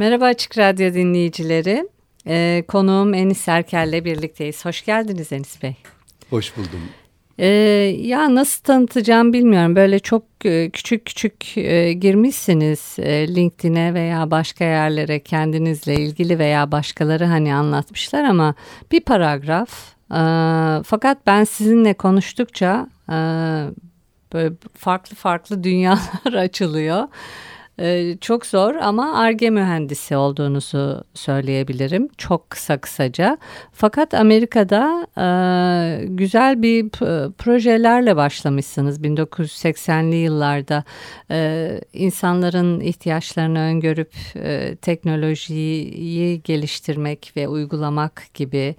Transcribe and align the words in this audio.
Merhaba 0.00 0.24
Açık 0.24 0.58
Radyo 0.58 0.94
dinleyicileri. 0.94 1.88
Ee, 2.26 2.64
konuğum 2.68 3.14
Enis 3.14 3.48
Erkel'le 3.48 4.04
birlikteyiz. 4.04 4.64
Hoş 4.64 4.84
geldiniz 4.84 5.32
Enis 5.32 5.62
Bey. 5.62 5.76
Hoş 6.30 6.56
buldum. 6.56 6.80
Ee, 7.38 7.46
ya 8.00 8.34
nasıl 8.34 8.62
tanıtacağım 8.62 9.32
bilmiyorum. 9.32 9.76
Böyle 9.76 9.98
çok 9.98 10.22
e, 10.44 10.70
küçük 10.70 11.06
küçük 11.06 11.58
e, 11.58 11.92
girmişsiniz 11.92 12.96
e, 12.98 13.34
LinkedIn'e 13.34 13.94
veya 13.94 14.30
başka 14.30 14.64
yerlere 14.64 15.20
kendinizle 15.20 15.94
ilgili 15.94 16.38
veya 16.38 16.72
başkaları 16.72 17.24
hani 17.24 17.54
anlatmışlar 17.54 18.24
ama 18.24 18.54
bir 18.92 19.00
paragraf. 19.00 19.70
E, 20.10 20.22
fakat 20.84 21.26
ben 21.26 21.44
sizinle 21.44 21.94
konuştukça 21.94 22.88
e, 23.08 23.16
böyle 24.32 24.54
farklı 24.78 25.16
farklı 25.16 25.64
dünyalar 25.64 26.32
açılıyor. 26.32 27.08
Ee, 27.80 28.16
çok 28.20 28.46
zor 28.46 28.74
ama 28.74 29.14
ARGE 29.14 29.50
mühendisi 29.50 30.16
olduğunuzu 30.16 31.04
söyleyebilirim. 31.14 32.08
Çok 32.18 32.50
kısa 32.50 32.78
kısaca. 32.78 33.38
Fakat 33.72 34.14
Amerika'da 34.14 35.06
e, 35.16 35.26
güzel 36.06 36.62
bir 36.62 36.88
projelerle 37.30 38.16
başlamışsınız 38.16 39.00
1980'li 39.00 40.16
yıllarda. 40.16 40.84
E, 41.30 41.70
insanların 41.92 42.80
ihtiyaçlarını 42.80 43.60
öngörüp 43.60 44.12
e, 44.36 44.76
teknolojiyi 44.76 46.42
geliştirmek 46.42 47.32
ve 47.36 47.48
uygulamak 47.48 48.22
gibi 48.34 48.76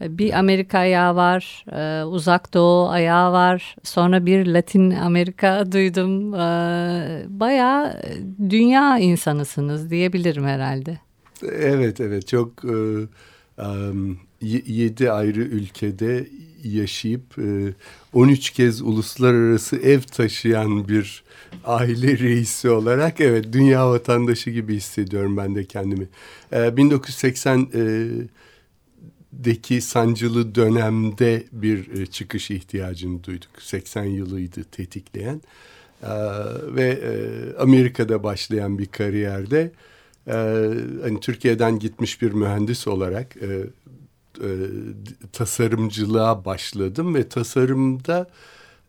bir 0.00 0.38
Amerika 0.38 0.78
ayağı 0.78 1.16
var, 1.16 1.64
e, 1.72 2.04
uzak 2.04 2.54
doğu 2.54 2.88
ayağı 2.88 3.32
var, 3.32 3.76
sonra 3.82 4.26
bir 4.26 4.46
Latin 4.46 4.90
Amerika 4.90 5.64
duydum. 5.72 6.34
E, 6.34 6.38
bayağı 7.28 8.02
dünya 8.50 8.98
insanısınız 8.98 9.90
diyebilirim 9.90 10.44
herhalde. 10.44 10.98
Evet, 11.42 12.00
evet 12.00 12.28
çok 12.28 12.64
e, 12.64 12.74
yedi 14.66 15.12
ayrı 15.12 15.40
ülkede 15.40 16.26
yaşayıp 16.64 17.38
e, 17.38 17.74
13 18.12 18.50
kez 18.50 18.82
uluslararası 18.82 19.76
ev 19.76 20.00
taşıyan 20.00 20.88
bir 20.88 21.24
aile 21.64 22.18
reisi 22.18 22.70
olarak 22.70 23.20
evet 23.20 23.52
dünya 23.52 23.90
vatandaşı 23.90 24.50
gibi 24.50 24.76
hissediyorum 24.76 25.36
ben 25.36 25.54
de 25.54 25.64
kendimi. 25.64 26.08
E, 26.52 26.76
1980 26.76 27.68
e, 27.74 28.08
deki 29.32 29.80
sancılı 29.80 30.54
dönemde 30.54 31.44
bir 31.52 32.00
e, 32.00 32.06
çıkış 32.06 32.50
ihtiyacını 32.50 33.24
duyduk. 33.24 33.50
80 33.58 34.04
yılıydı 34.04 34.64
tetikleyen 34.64 35.40
ee, 36.02 36.08
ve 36.74 36.88
e, 36.90 37.12
Amerika'da 37.58 38.22
başlayan 38.22 38.78
bir 38.78 38.86
kariyerde 38.86 39.72
e, 40.26 40.32
hani 41.02 41.20
Türkiye'den 41.20 41.78
gitmiş 41.78 42.22
bir 42.22 42.32
mühendis 42.32 42.88
olarak 42.88 43.36
tasarımcılığa 45.32 46.44
başladım 46.44 47.14
ve 47.14 47.28
tasarımda 47.28 48.30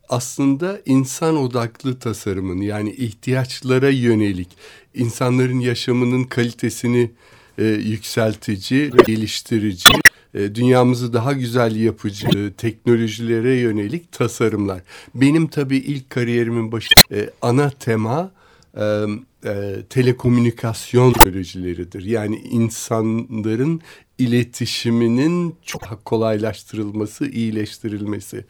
aslında 0.08 0.80
insan 0.86 1.36
odaklı 1.36 1.98
tasarımın 1.98 2.60
yani 2.60 2.92
ihtiyaçlara 2.92 3.88
yönelik 3.88 4.48
insanların 4.94 5.60
yaşamının 5.60 6.24
kalitesini 6.24 7.10
e, 7.58 7.64
yükseltici, 7.64 8.90
geliştirici 9.06 9.92
dünyamızı 10.34 11.12
daha 11.12 11.32
güzel 11.32 11.76
yapıcı 11.76 12.52
teknolojilere 12.56 13.54
yönelik 13.54 14.12
tasarımlar. 14.12 14.82
Benim 15.14 15.46
tabii 15.46 15.76
ilk 15.76 16.10
kariyerimin 16.10 16.72
başı 16.72 16.94
e, 17.12 17.30
ana 17.42 17.70
tema 17.70 18.30
e, 18.76 19.04
e, 19.44 19.76
telekomünikasyon 19.90 21.12
teknolojileridir. 21.12 22.04
Yani 22.04 22.36
insanların 22.36 23.80
iletişiminin 24.18 25.54
çok 25.62 26.04
kolaylaştırılması, 26.04 27.26
iyileştirilmesi. 27.26 28.44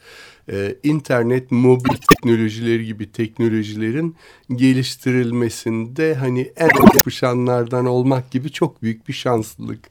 İnternet, 0.83 1.51
mobil 1.51 1.97
teknolojileri 2.09 2.85
gibi 2.85 3.11
teknolojilerin 3.11 4.15
geliştirilmesinde 4.55 6.15
hani 6.15 6.51
en 6.55 6.69
yapışanlardan 6.95 7.85
olmak 7.85 8.31
gibi 8.31 8.51
çok 8.51 8.81
büyük 8.81 9.07
bir 9.07 9.13
şanslılık 9.13 9.89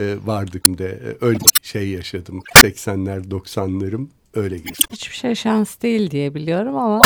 e, 0.00 0.16
vardık 0.26 0.78
de 0.78 0.88
e, 0.88 1.24
öyle 1.24 1.38
şey 1.62 1.88
yaşadım. 1.88 2.42
80'ler 2.56 3.30
90'larım 3.30 4.08
öyle 4.34 4.56
geçti. 4.58 4.84
Hiçbir 4.92 5.14
şey 5.14 5.34
şans 5.34 5.82
değil 5.82 6.10
diye 6.10 6.34
biliyorum 6.34 6.76
ama. 6.76 7.02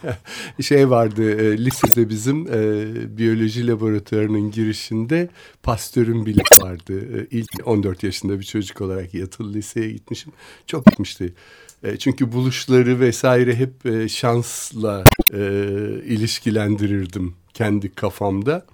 şey 0.60 0.90
vardı 0.90 1.30
e, 1.30 1.58
lisede 1.58 2.08
bizim 2.08 2.46
e, 2.46 3.18
biyoloji 3.18 3.66
laboratuvarının 3.66 4.50
girişinde 4.50 5.28
pastörün 5.62 6.26
bile 6.26 6.42
vardı. 6.60 7.20
E, 7.20 7.26
ilk 7.30 7.50
14 7.64 8.02
yaşında 8.02 8.38
bir 8.38 8.44
çocuk 8.44 8.80
olarak 8.80 9.14
yatılı 9.14 9.52
liseye 9.52 9.90
gitmişim. 9.90 10.32
Çok 10.66 10.86
gitmişti. 10.86 11.34
E, 11.82 11.96
çünkü 11.96 12.32
buluşları 12.32 13.00
vesaire 13.00 13.56
hep 13.56 13.86
e, 13.86 14.08
şansla 14.08 15.04
e, 15.32 15.38
ilişkilendirirdim 16.04 17.34
kendi 17.54 17.94
kafamda 17.94 18.66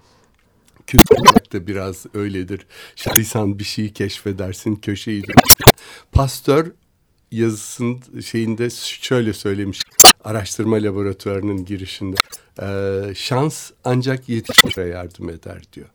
kültür 0.91 1.51
da 1.53 1.67
biraz 1.67 2.05
öyledir. 2.13 2.65
Şahsen 2.95 3.59
bir 3.59 3.63
şeyi 3.63 3.93
keşfedersin, 3.93 4.75
köşeyi 4.75 5.23
dönersin. 5.23 5.85
Pastör 6.11 6.71
yazısının 7.31 8.21
şeyinde 8.21 8.69
şöyle 9.01 9.33
söylemiş. 9.33 9.81
Araştırma 10.23 10.75
laboratuvarının 10.75 11.65
girişinde. 11.65 12.15
E, 12.61 13.15
şans 13.15 13.71
ancak 13.83 14.29
yetişmeye 14.29 14.89
yardım 14.89 15.29
eder 15.29 15.61
diyor. 15.73 15.87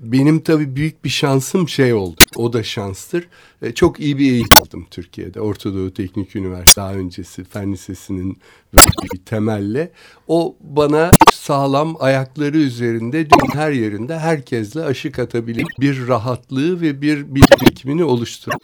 Benim 0.00 0.40
tabii 0.40 0.76
büyük 0.76 1.04
bir 1.04 1.08
şansım 1.08 1.68
şey 1.68 1.94
oldu. 1.94 2.20
O 2.36 2.52
da 2.52 2.62
şanstır. 2.62 3.28
E, 3.62 3.74
çok 3.74 4.00
iyi 4.00 4.18
bir 4.18 4.32
eğitim 4.32 4.62
aldım 4.62 4.86
Türkiye'de. 4.90 5.40
Orta 5.40 5.74
Doğu 5.74 5.94
Teknik 5.94 6.36
Üniversitesi 6.36 6.76
daha 6.76 6.94
öncesi 6.94 7.44
Fen 7.44 7.72
Lisesi'nin 7.72 8.38
bir 8.74 9.18
temelle. 9.26 9.92
O 10.28 10.56
bana 10.60 11.10
sağlam 11.34 11.96
ayakları 12.00 12.58
üzerinde 12.58 13.30
dünyanın 13.30 13.54
her 13.54 13.72
yerinde 13.72 14.18
herkesle 14.18 14.84
aşık 14.84 15.18
atabilir 15.18 15.66
bir 15.80 16.08
rahatlığı 16.08 16.80
ve 16.80 17.02
bir 17.02 17.34
birikimini 17.34 18.04
oluşturan 18.04 18.60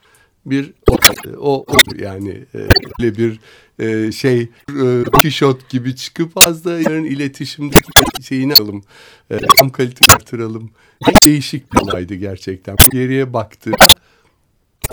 bir 0.46 0.72
o, 0.90 0.96
o, 1.38 1.64
o 1.68 1.76
yani 1.98 2.44
e, 2.54 2.58
öyle 3.00 3.16
bir 3.16 3.40
e, 3.78 4.12
şey 4.12 4.40
e, 4.82 5.04
kişot 5.20 5.68
gibi 5.68 5.96
çıkıp 5.96 6.46
az 6.46 6.64
da 6.64 6.80
yarın 6.80 7.04
iletişimdeki 7.04 7.90
şeyini 8.22 8.54
alalım. 8.54 8.82
E, 9.30 9.38
tam 9.58 9.70
kalite 9.70 10.14
artıralım. 10.14 10.70
Değişik 11.24 11.72
bir 11.72 11.78
olaydı 11.78 12.14
gerçekten. 12.14 12.76
Geriye 12.92 13.32
baktı. 13.32 13.70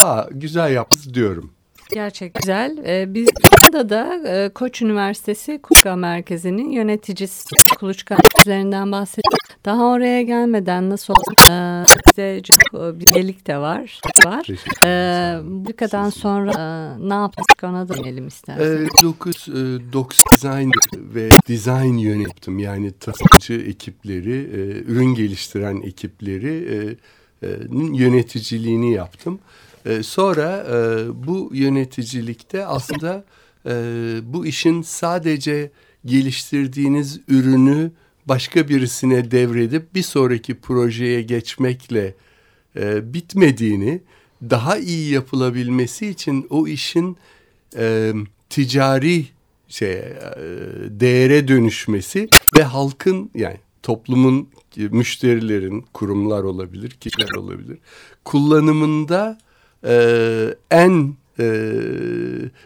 Aa, 0.02 0.26
güzel 0.32 0.72
yaptınız 0.72 1.14
diyorum. 1.14 1.52
Gerçek 1.94 2.34
güzel. 2.34 2.78
Ee, 2.86 3.14
biz 3.14 3.30
burada 3.68 3.90
da 3.90 4.30
e, 4.30 4.50
Koç 4.50 4.82
Üniversitesi 4.82 5.60
Kuluçka 5.62 5.96
Merkezi'nin 5.96 6.72
yöneticisi 6.72 7.50
Kuluçka 7.80 8.18
üzerinden 8.42 8.92
bahsediyoruz. 8.92 9.38
Daha 9.66 9.86
oraya 9.86 10.22
gelmeden 10.22 10.90
nasıl 10.90 11.14
e, 11.50 11.84
bize 12.10 12.42
çok 12.44 12.74
bir 13.00 13.16
birlik 13.16 13.48
de 13.48 13.58
var. 13.58 14.02
var. 14.26 14.48
E, 14.84 15.40
bu 15.44 15.76
kadar 15.76 16.12
sonra 16.12 16.52
e, 16.52 17.10
ne 17.10 17.14
yaptık 17.14 17.64
ona 17.64 17.90
dönelim 17.90 18.28
isterseniz. 18.28 18.90
E, 19.04 19.04
9 19.04 19.48
e, 19.50 20.34
design 20.34 20.72
ve 20.94 21.30
design 21.48 21.98
yönettim. 21.98 22.60
Yani 22.60 22.92
tasarımcı 22.92 23.70
ekipleri, 23.70 24.34
e, 24.34 24.92
ürün 24.92 25.16
geliştiren 25.16 25.82
ekipleri 25.82 26.68
e, 27.42 27.48
e, 27.48 27.50
yöneticiliğini 27.94 28.94
yaptım. 28.94 29.40
Sonra 30.02 30.66
bu 31.14 31.50
yöneticilikte 31.54 32.66
aslında 32.66 33.24
e, 33.68 33.74
bu 34.24 34.46
işin 34.46 34.82
sadece 34.82 35.72
geliştirdiğiniz 36.06 37.20
ürünü 37.28 37.92
başka 38.26 38.70
birisine 38.70 39.32
devredip 39.32 39.96
bir 39.96 40.02
sonraki 40.02 40.56
projeye 40.56 41.22
geçmekle 41.22 42.16
e, 42.76 43.14
bitmediğini, 43.14 44.02
daha 44.42 44.78
iyi 44.78 45.14
yapılabilmesi 45.14 46.08
için 46.08 46.48
o 46.50 46.68
işin 46.68 47.18
e, 47.78 48.14
ticari 48.50 49.26
şey 49.68 49.92
değere 50.90 51.48
dönüşmesi 51.48 52.30
ve 52.58 52.64
halkın 52.64 53.32
yani 53.36 53.58
toplumun 53.84 54.50
müşterilerin 54.78 55.86
kurumlar 55.94 56.44
olabilir 56.44 56.90
kişiler 56.90 57.38
olabilir 57.38 57.78
kullanımında 58.24 59.38
e, 59.84 60.56
en 60.72 61.16
e, 61.40 61.46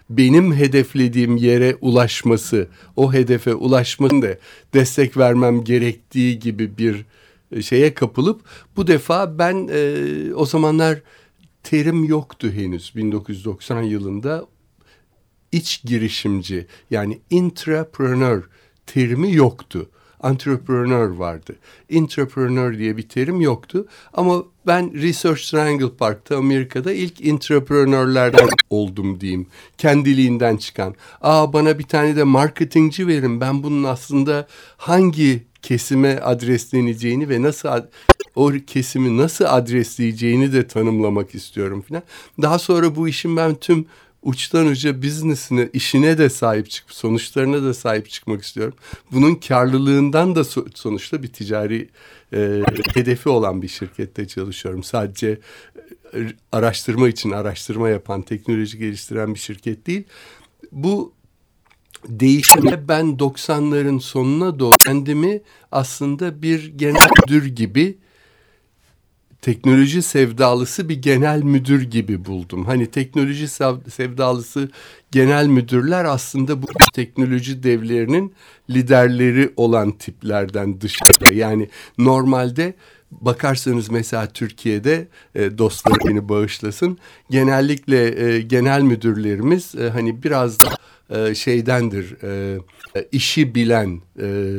benim 0.10 0.54
hedeflediğim 0.54 1.38
yere 1.38 1.78
ulaşması, 1.82 2.68
o 2.96 3.14
hedefe 3.14 3.56
ulaşmanın 3.56 4.22
da 4.22 4.38
destek 4.74 5.18
vermem 5.18 5.64
gerektiği 5.64 6.40
gibi 6.40 6.78
bir 6.78 7.06
şeye 7.62 7.94
kapılıp 7.94 8.42
bu 8.76 8.88
defa 8.88 9.38
ben 9.40 9.70
e, 9.72 10.34
o 10.34 10.46
zamanlar 10.46 11.02
terim 11.64 12.04
yoktu 12.04 12.52
henüz 12.52 12.96
1990 12.96 13.82
yılında. 13.82 14.46
İç 15.52 15.84
girişimci 15.84 16.68
yani 16.92 17.20
intrapreneur 17.30 18.50
terimi 18.86 19.34
yoktu 19.34 19.90
entrepreneur 20.24 21.10
vardı. 21.10 21.56
Entrepreneur 21.90 22.78
diye 22.78 22.98
bir 22.98 23.10
terim 23.10 23.42
yoktu. 23.42 23.88
Ama 24.14 24.44
ben 24.68 24.94
Research 24.94 25.42
Triangle 25.52 25.90
Park'ta 25.90 26.38
Amerika'da 26.38 26.94
ilk 26.94 27.26
entrepreneurlerden 27.26 28.48
oldum 28.70 29.22
diyeyim. 29.22 29.48
Kendiliğinden 29.78 30.58
çıkan. 30.58 30.96
Aa 31.22 31.54
bana 31.54 31.80
bir 31.80 31.84
tane 31.84 32.16
de 32.16 32.24
marketingci 32.24 33.08
verin. 33.08 33.42
Ben 33.42 33.64
bunun 33.64 33.84
aslında 33.84 34.48
hangi 34.78 35.44
kesime 35.62 36.20
adresleneceğini 36.20 37.30
ve 37.30 37.42
nasıl 37.42 37.70
o 38.36 38.52
kesimi 38.68 39.18
nasıl 39.18 39.46
adresleyeceğini 39.46 40.54
de 40.54 40.68
tanımlamak 40.68 41.36
istiyorum 41.36 41.82
filan. 41.88 42.04
Daha 42.42 42.60
sonra 42.60 42.96
bu 42.96 43.08
işin 43.08 43.38
ben 43.38 43.56
tüm 43.56 43.86
uçtan 44.24 44.66
uca 44.68 45.04
business'ine, 45.04 45.70
işine 45.74 46.18
de 46.18 46.30
sahip 46.30 46.70
çıkıp 46.70 46.94
sonuçlarına 46.94 47.64
da 47.64 47.74
sahip 47.74 48.10
çıkmak 48.10 48.44
istiyorum. 48.44 48.74
Bunun 49.12 49.36
karlılığından 49.36 50.36
da 50.36 50.44
sonuçta 50.76 51.24
bir 51.24 51.28
ticari 51.28 51.90
e, 52.34 52.64
hedefi 52.94 53.30
olan 53.30 53.62
bir 53.62 53.68
şirkette 53.68 54.28
çalışıyorum. 54.28 54.84
Sadece 54.84 55.40
e, 56.14 56.20
araştırma 56.52 57.10
için 57.10 57.32
araştırma 57.32 57.90
yapan, 57.90 58.22
teknoloji 58.22 58.78
geliştiren 58.78 59.34
bir 59.34 59.40
şirket 59.40 59.88
değil. 59.88 60.04
Bu 60.72 61.14
değişime 62.08 62.88
ben 62.88 63.06
90'ların 63.06 64.00
sonuna 64.00 64.60
doğru 64.60 64.76
kendimi 64.86 65.42
aslında 65.72 66.42
bir 66.42 66.78
genel 66.78 67.10
müdür 67.22 67.46
gibi 67.46 67.98
teknoloji 69.42 70.02
sevdalısı 70.02 70.90
bir 70.90 71.02
genel 71.02 71.44
müdür 71.44 71.82
gibi 71.82 72.26
buldum. 72.26 72.66
Hani 72.66 72.86
teknoloji 72.86 73.48
sevdalısı 73.90 74.70
genel 75.12 75.48
müdürler 75.48 76.06
aslında 76.06 76.62
bu 76.62 76.66
teknoloji 76.94 77.64
devlerinin 77.64 78.34
liderleri 78.70 79.50
olan 79.56 79.92
tiplerden 79.92 80.82
dışarıda. 80.82 81.34
Yani 81.34 81.70
normalde 81.98 82.74
bakarsanız 83.12 83.92
mesela 83.92 84.28
Türkiye'de 84.28 85.08
e, 85.36 85.58
dostlar 85.58 85.98
beni 86.08 86.30
bağışlasın. 86.30 86.98
Genellikle 87.30 88.26
e, 88.26 88.42
genel 88.42 88.82
müdürlerimiz 88.82 89.76
e, 89.76 89.90
hani 89.90 90.24
biraz 90.24 90.58
da 90.62 90.70
şeydendir. 91.36 92.16
İşi 93.12 93.56
bilen, 93.56 94.02
e, 94.22 94.58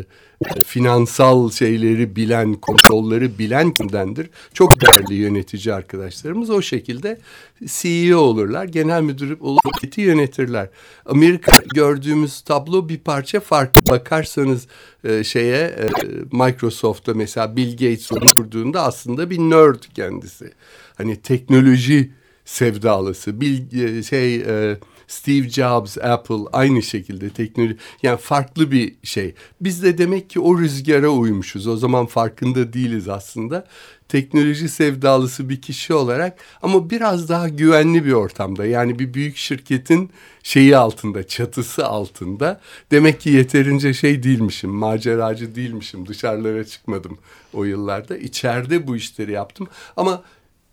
finansal 0.64 1.50
şeyleri 1.50 2.16
bilen, 2.16 2.54
kontrolleri 2.54 3.38
bilen 3.38 3.70
kimdendir? 3.70 4.30
Çok 4.54 4.80
değerli 4.80 5.14
yönetici 5.14 5.74
arkadaşlarımız 5.74 6.50
o 6.50 6.62
şekilde 6.62 7.18
CEO 7.66 8.18
olurlar, 8.18 8.64
genel 8.64 9.02
müdür 9.02 9.40
olur, 9.40 9.60
yönetirler. 9.96 10.68
Amerika 11.06 11.52
gördüğümüz 11.74 12.40
tablo 12.40 12.88
bir 12.88 12.98
parça 12.98 13.40
farklı. 13.40 13.82
Bakarsanız 13.88 14.66
e, 15.04 15.24
şeye 15.24 15.66
e, 15.66 15.88
Microsoft'ta 16.32 17.14
mesela 17.14 17.56
Bill 17.56 17.72
Gates 17.72 18.12
onu 18.12 18.26
kurduğunda 18.36 18.82
aslında 18.82 19.30
bir 19.30 19.38
nerd 19.38 19.82
kendisi. 19.94 20.52
Hani 20.96 21.16
teknoloji 21.16 22.10
sevdalısı, 22.44 23.40
Bill 23.40 23.82
e, 23.98 24.02
şey 24.02 24.36
e, 24.36 24.78
Steve 25.12 25.48
Jobs, 25.48 25.98
Apple 25.98 26.48
aynı 26.52 26.82
şekilde 26.82 27.30
teknoloji 27.30 27.76
yani 28.02 28.18
farklı 28.18 28.70
bir 28.70 28.94
şey. 29.02 29.34
Biz 29.60 29.82
de 29.82 29.98
demek 29.98 30.30
ki 30.30 30.40
o 30.40 30.58
rüzgara 30.58 31.08
uymuşuz. 31.08 31.66
O 31.66 31.76
zaman 31.76 32.06
farkında 32.06 32.72
değiliz 32.72 33.08
aslında. 33.08 33.66
Teknoloji 34.08 34.68
sevdalısı 34.68 35.48
bir 35.48 35.60
kişi 35.60 35.94
olarak 35.94 36.38
ama 36.62 36.90
biraz 36.90 37.28
daha 37.28 37.48
güvenli 37.48 38.04
bir 38.04 38.12
ortamda. 38.12 38.66
Yani 38.66 38.98
bir 38.98 39.14
büyük 39.14 39.36
şirketin 39.36 40.10
şeyi 40.42 40.76
altında, 40.76 41.26
çatısı 41.26 41.86
altında. 41.86 42.60
Demek 42.90 43.20
ki 43.20 43.30
yeterince 43.30 43.94
şey 43.94 44.22
değilmişim, 44.22 44.70
maceracı 44.70 45.54
değilmişim. 45.54 46.08
Dışarılara 46.08 46.64
çıkmadım 46.64 47.18
o 47.52 47.64
yıllarda. 47.64 48.16
İçeride 48.16 48.86
bu 48.86 48.96
işleri 48.96 49.32
yaptım. 49.32 49.68
Ama 49.96 50.22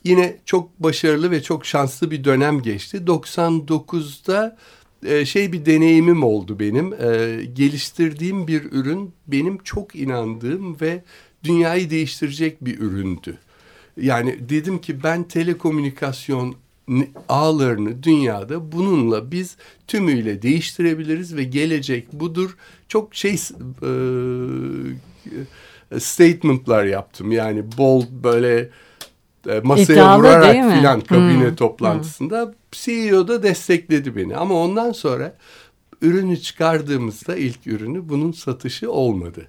yine 0.03 0.37
çok 0.45 0.79
başarılı 0.79 1.31
ve 1.31 1.43
çok 1.43 1.65
şanslı 1.65 2.11
bir 2.11 2.23
dönem 2.23 2.61
geçti. 2.61 2.97
99'da 2.97 4.57
e, 5.05 5.25
şey 5.25 5.51
bir 5.51 5.65
deneyimim 5.65 6.23
oldu 6.23 6.59
benim. 6.59 6.93
E, 6.93 7.45
geliştirdiğim 7.53 8.47
bir 8.47 8.71
ürün 8.71 9.13
benim 9.27 9.57
çok 9.57 9.95
inandığım 9.95 10.81
ve 10.81 11.03
dünyayı 11.43 11.89
değiştirecek 11.89 12.65
bir 12.65 12.79
üründü. 12.79 13.37
Yani 13.97 14.49
dedim 14.49 14.81
ki 14.81 15.03
ben 15.03 15.23
telekomünikasyon 15.23 16.55
ağlarını 17.29 18.03
dünyada 18.03 18.71
bununla 18.71 19.31
biz 19.31 19.57
tümüyle 19.87 20.41
değiştirebiliriz 20.41 21.35
ve 21.35 21.43
gelecek 21.43 22.13
budur. 22.13 22.57
Çok 22.87 23.15
şey 23.15 23.33
e, 23.33 23.37
statementlar 25.99 26.85
yaptım. 26.85 27.31
Yani 27.31 27.63
bold 27.77 28.07
böyle 28.23 28.69
masaya 29.63 29.93
İddialı 29.93 30.19
vurarak 30.19 30.51
filan 30.51 31.01
kabine 31.01 31.47
hmm. 31.47 31.55
toplantısında 31.55 32.45
hmm. 32.45 32.53
CEO 32.71 33.27
da 33.27 33.43
destekledi 33.43 34.15
beni. 34.15 34.35
Ama 34.35 34.55
ondan 34.55 34.91
sonra 34.91 35.35
ürünü 36.01 36.37
çıkardığımızda 36.37 37.35
ilk 37.35 37.67
ürünü 37.67 38.09
bunun 38.09 38.31
satışı 38.31 38.91
olmadı 38.91 39.47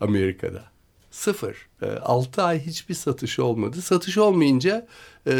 Amerika'da. 0.00 0.62
Sıfır. 1.10 1.68
E, 1.82 1.86
altı 1.86 2.42
ay 2.42 2.66
hiçbir 2.66 2.94
satışı 2.94 3.44
olmadı. 3.44 3.82
Satış 3.82 4.18
olmayınca 4.18 4.86
e, 5.26 5.34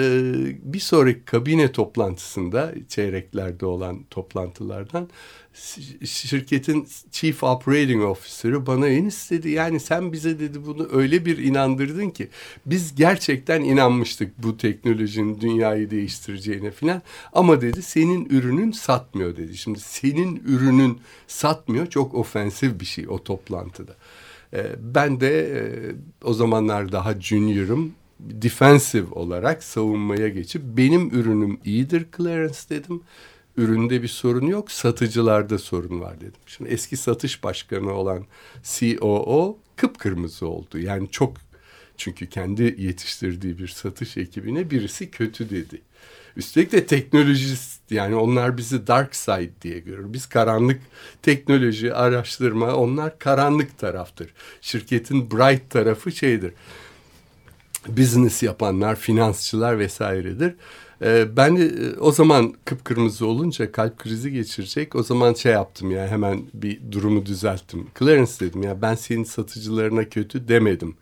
bir 0.63 0.81
sonraki 0.81 1.25
kabine 1.25 1.73
toplantısında 1.73 2.75
çeyreklerde 2.89 3.67
olan 3.67 4.05
toplantılardan 4.11 5.09
şirketin 6.05 6.89
Chief 7.11 7.43
Operating 7.43 8.03
Officer'ı 8.03 8.67
bana 8.67 8.89
en 8.89 9.05
istedi. 9.05 9.51
Yani 9.51 9.81
sen 9.81 10.13
bize 10.13 10.39
dedi 10.39 10.67
bunu 10.67 10.89
öyle 10.93 11.27
bir 11.27 11.39
inandırdın 11.39 12.11
ki 12.11 12.29
biz 12.67 12.95
gerçekten 12.95 13.61
inanmıştık 13.61 14.43
bu 14.43 14.57
teknolojinin 14.57 15.41
dünyayı 15.41 15.91
değiştireceğine 15.91 16.71
falan. 16.71 17.03
Ama 17.33 17.61
dedi 17.61 17.83
senin 17.83 18.27
ürünün 18.31 18.73
satmıyor 18.73 19.37
dedi. 19.37 19.57
Şimdi 19.57 19.81
senin 19.81 20.43
ürünün 20.47 21.01
satmıyor 21.27 21.87
çok 21.87 22.15
ofensif 22.15 22.81
bir 22.81 22.87
şey 22.87 23.09
o 23.09 23.25
toplantıda. 23.25 23.97
Ee, 24.55 24.67
ben 24.79 25.21
de 25.21 25.49
e, 25.49 25.63
o 26.25 26.35
zamanlar 26.35 26.93
daha 26.93 27.21
junior'ım 27.21 27.93
defensive 28.31 29.11
olarak 29.13 29.65
savunmaya 29.65 30.29
geçip 30.29 30.63
benim 30.65 31.11
ürünüm 31.11 31.61
iyidir 31.65 32.07
Clarence 32.17 32.59
dedim 32.71 33.03
üründe 33.57 34.03
bir 34.03 34.09
sorun 34.09 34.47
yok, 34.47 34.73
satıcılarda 34.73 35.59
sorun 35.59 36.01
var 36.01 36.21
dedim. 36.21 36.41
Şimdi 36.47 36.71
eski 36.71 36.97
satış 36.97 37.45
başkanı 37.45 37.93
olan 37.93 38.27
COO 38.63 39.59
kıpkırmızı 39.77 40.47
oldu. 40.47 40.79
Yani 40.79 41.11
çok 41.11 41.37
çünkü 41.97 42.29
kendi 42.29 42.63
yetiştirdiği 42.79 43.59
bir 43.59 43.69
satış 43.69 44.17
ekibine 44.17 44.71
birisi 44.71 45.11
kötü 45.11 45.51
dedi. 45.51 45.81
Üstelik 46.37 46.73
de 46.73 46.87
teknolojist 46.87 47.81
yani 47.91 48.15
onlar 48.15 48.57
bizi 48.57 48.87
dark 48.87 49.17
side 49.17 49.51
diye 49.63 49.79
görür. 49.79 50.13
Biz 50.13 50.27
karanlık 50.27 50.81
teknoloji, 51.23 51.95
araştırma 51.95 52.75
onlar 52.75 53.19
karanlık 53.19 53.79
taraftır. 53.79 54.35
Şirketin 54.61 55.31
bright 55.31 55.71
tarafı 55.71 56.13
şeydir. 56.13 56.53
Business 57.89 58.43
yapanlar, 58.43 58.97
finansçılar 58.97 59.79
vesairedir. 59.79 60.55
Ee, 61.03 61.37
ben 61.37 61.57
de 61.57 61.67
e, 61.67 61.99
o 61.99 62.13
zaman 62.13 62.55
kıpkırmızı 62.65 63.27
olunca 63.27 63.73
kalp 63.73 63.99
krizi 63.99 64.33
geçirecek. 64.33 64.97
O 64.97 65.03
zaman 65.03 65.35
şey 65.35 65.53
yaptım 65.53 65.91
ya 65.91 66.09
hemen 66.09 66.43
bir 66.55 66.81
durumu 66.93 67.27
düzelttim. 67.27 67.87
Clarence 67.99 68.33
dedim 68.41 68.63
ya 68.63 68.83
ben 68.83 68.95
senin 68.95 69.25
satıcılarına 69.25 70.09
kötü 70.09 70.49
demedim. 70.49 70.97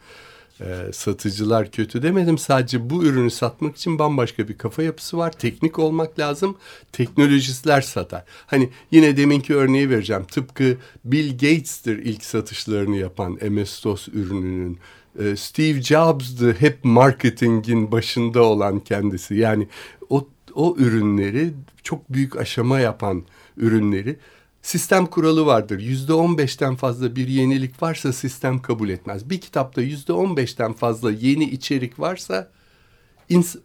Ee, 0.60 0.92
satıcılar 0.92 1.70
kötü 1.70 2.02
demedim. 2.02 2.38
Sadece 2.38 2.90
bu 2.90 3.04
ürünü 3.04 3.30
satmak 3.30 3.76
için 3.76 3.98
bambaşka 3.98 4.48
bir 4.48 4.58
kafa 4.58 4.82
yapısı 4.82 5.18
var. 5.18 5.32
Teknik 5.32 5.78
olmak 5.78 6.18
lazım. 6.18 6.56
Teknolojistler 6.92 7.80
satar. 7.80 8.24
Hani 8.46 8.70
yine 8.90 9.16
deminki 9.16 9.54
örneği 9.54 9.90
vereceğim. 9.90 10.24
Tıpkı 10.24 10.76
Bill 11.04 11.32
Gates'tir 11.32 11.98
ilk 11.98 12.24
satışlarını 12.24 12.96
yapan 12.96 13.32
MS-DOS 13.32 14.08
ürününün 14.12 14.78
ee, 15.18 15.36
Steve 15.36 15.82
Jobs'dı 15.82 16.52
hep 16.52 16.84
marketingin 16.84 17.92
başında 17.92 18.42
olan 18.42 18.80
kendisi. 18.80 19.34
Yani 19.34 19.68
o, 20.10 20.28
o 20.54 20.74
ürünleri 20.78 21.52
çok 21.82 22.12
büyük 22.12 22.36
aşama 22.36 22.80
yapan 22.80 23.24
ürünleri 23.56 24.16
sistem 24.62 25.06
kuralı 25.06 25.46
vardır. 25.46 25.80
Yüzde 25.80 26.12
on 26.12 26.38
beşten 26.38 26.76
fazla 26.76 27.16
bir 27.16 27.28
yenilik 27.28 27.82
varsa 27.82 28.12
sistem 28.12 28.62
kabul 28.62 28.88
etmez. 28.88 29.30
Bir 29.30 29.40
kitapta 29.40 29.82
yüzde 29.82 30.12
on 30.12 30.36
beşten 30.36 30.72
fazla 30.72 31.10
yeni 31.10 31.44
içerik 31.44 32.00
varsa 32.00 32.50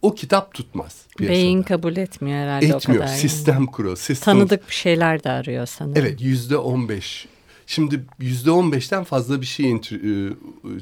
o 0.02 0.14
kitap 0.14 0.54
tutmaz. 0.54 0.96
Piyasada. 1.18 1.36
Beyin 1.36 1.62
kabul 1.62 1.96
etmiyor 1.96 2.38
herhalde 2.38 2.66
Etmiyor. 2.66 3.00
o 3.00 3.04
kadar. 3.04 3.16
Sistem 3.16 3.54
yani. 3.54 3.66
kuralı. 3.66 3.96
Sistem... 3.96 4.34
Tanıdık 4.34 4.68
bir 4.68 4.74
şeyler 4.74 5.24
de 5.24 5.30
arıyor 5.30 5.66
sanırım. 5.66 5.96
Evet 5.96 6.20
yüzde 6.20 6.56
on 6.56 6.88
beş 6.88 7.26
Şimdi 7.70 8.04
yüzde 8.20 8.50
on 8.50 8.72
beşten 8.72 9.04
fazla 9.04 9.40
bir 9.40 9.46
şey 9.46 9.72
e, 9.72 9.78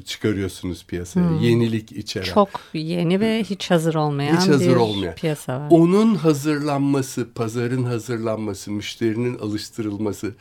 çıkarıyorsunuz 0.05 0.85
piyasaya. 0.85 1.29
Hmm. 1.29 1.39
Yenilik 1.39 1.91
içeren. 1.91 2.25
Çok 2.25 2.49
yeni 2.73 3.19
ve 3.19 3.43
hiç 3.43 3.71
hazır 3.71 3.95
olmayan 3.95 4.37
hiç 4.37 4.47
hazır 4.47 4.69
bir 4.69 4.75
olmayan. 4.75 5.15
piyasa 5.15 5.59
var. 5.59 5.67
Onun 5.69 6.15
hazırlanması, 6.15 7.27
pazarın 7.35 7.83
hazırlanması, 7.83 8.71
müşterinin 8.71 9.39
alıştırılması, 9.39 10.35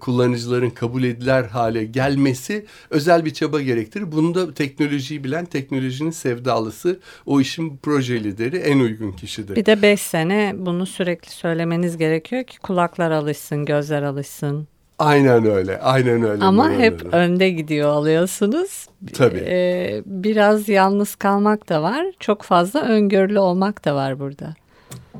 kullanıcıların 0.00 0.70
kabul 0.70 1.04
ediler 1.04 1.44
hale 1.44 1.84
gelmesi 1.84 2.66
özel 2.90 3.24
bir 3.24 3.34
çaba 3.34 3.60
gerektirir. 3.60 4.12
Bunu 4.12 4.34
da 4.34 4.54
teknolojiyi 4.54 5.24
bilen, 5.24 5.44
teknolojinin 5.44 6.10
sevdalısı, 6.10 7.00
o 7.26 7.40
işin 7.40 7.76
proje 7.82 8.24
lideri 8.24 8.56
en 8.56 8.78
uygun 8.78 9.12
kişidir. 9.12 9.56
Bir 9.56 9.66
de 9.66 9.82
beş 9.82 10.00
sene 10.00 10.54
bunu 10.56 10.86
sürekli 10.86 11.30
söylemeniz 11.30 11.96
gerekiyor 11.96 12.44
ki 12.44 12.58
kulaklar 12.58 13.10
alışsın, 13.10 13.64
gözler 13.64 14.02
alışsın. 14.02 14.68
Aynen 14.98 15.46
öyle, 15.46 15.80
aynen 15.80 16.22
öyle. 16.22 16.44
Ama 16.44 16.70
hep 16.70 17.04
öyle. 17.04 17.16
önde 17.16 17.50
gidiyor 17.50 17.88
alıyorsunuz. 17.88 18.88
Tabii. 19.12 19.38
Ee, 19.38 20.02
biraz 20.06 20.68
yalnız 20.68 21.14
kalmak 21.14 21.68
da 21.68 21.82
var, 21.82 22.06
çok 22.20 22.42
fazla 22.42 22.80
öngörülü 22.82 23.38
olmak 23.38 23.84
da 23.84 23.94
var 23.94 24.18
burada. 24.18 24.54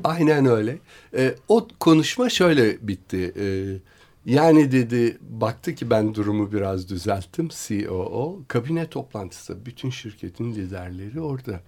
Aynen 0.03 0.45
öyle. 0.45 0.77
Ee, 1.17 1.35
o 1.47 1.67
konuşma 1.79 2.29
şöyle 2.29 2.87
bitti. 2.87 3.33
Ee, 3.39 3.77
yani 4.25 4.71
dedi, 4.71 5.17
baktı 5.21 5.75
ki 5.75 5.89
ben 5.89 6.15
durumu 6.15 6.51
biraz 6.51 6.89
düzelttim 6.89 7.49
COO. 7.67 8.39
Kabine 8.47 8.87
toplantısı, 8.87 9.65
bütün 9.65 9.89
şirketin 9.89 10.53
liderleri 10.53 11.21
orada. 11.21 11.59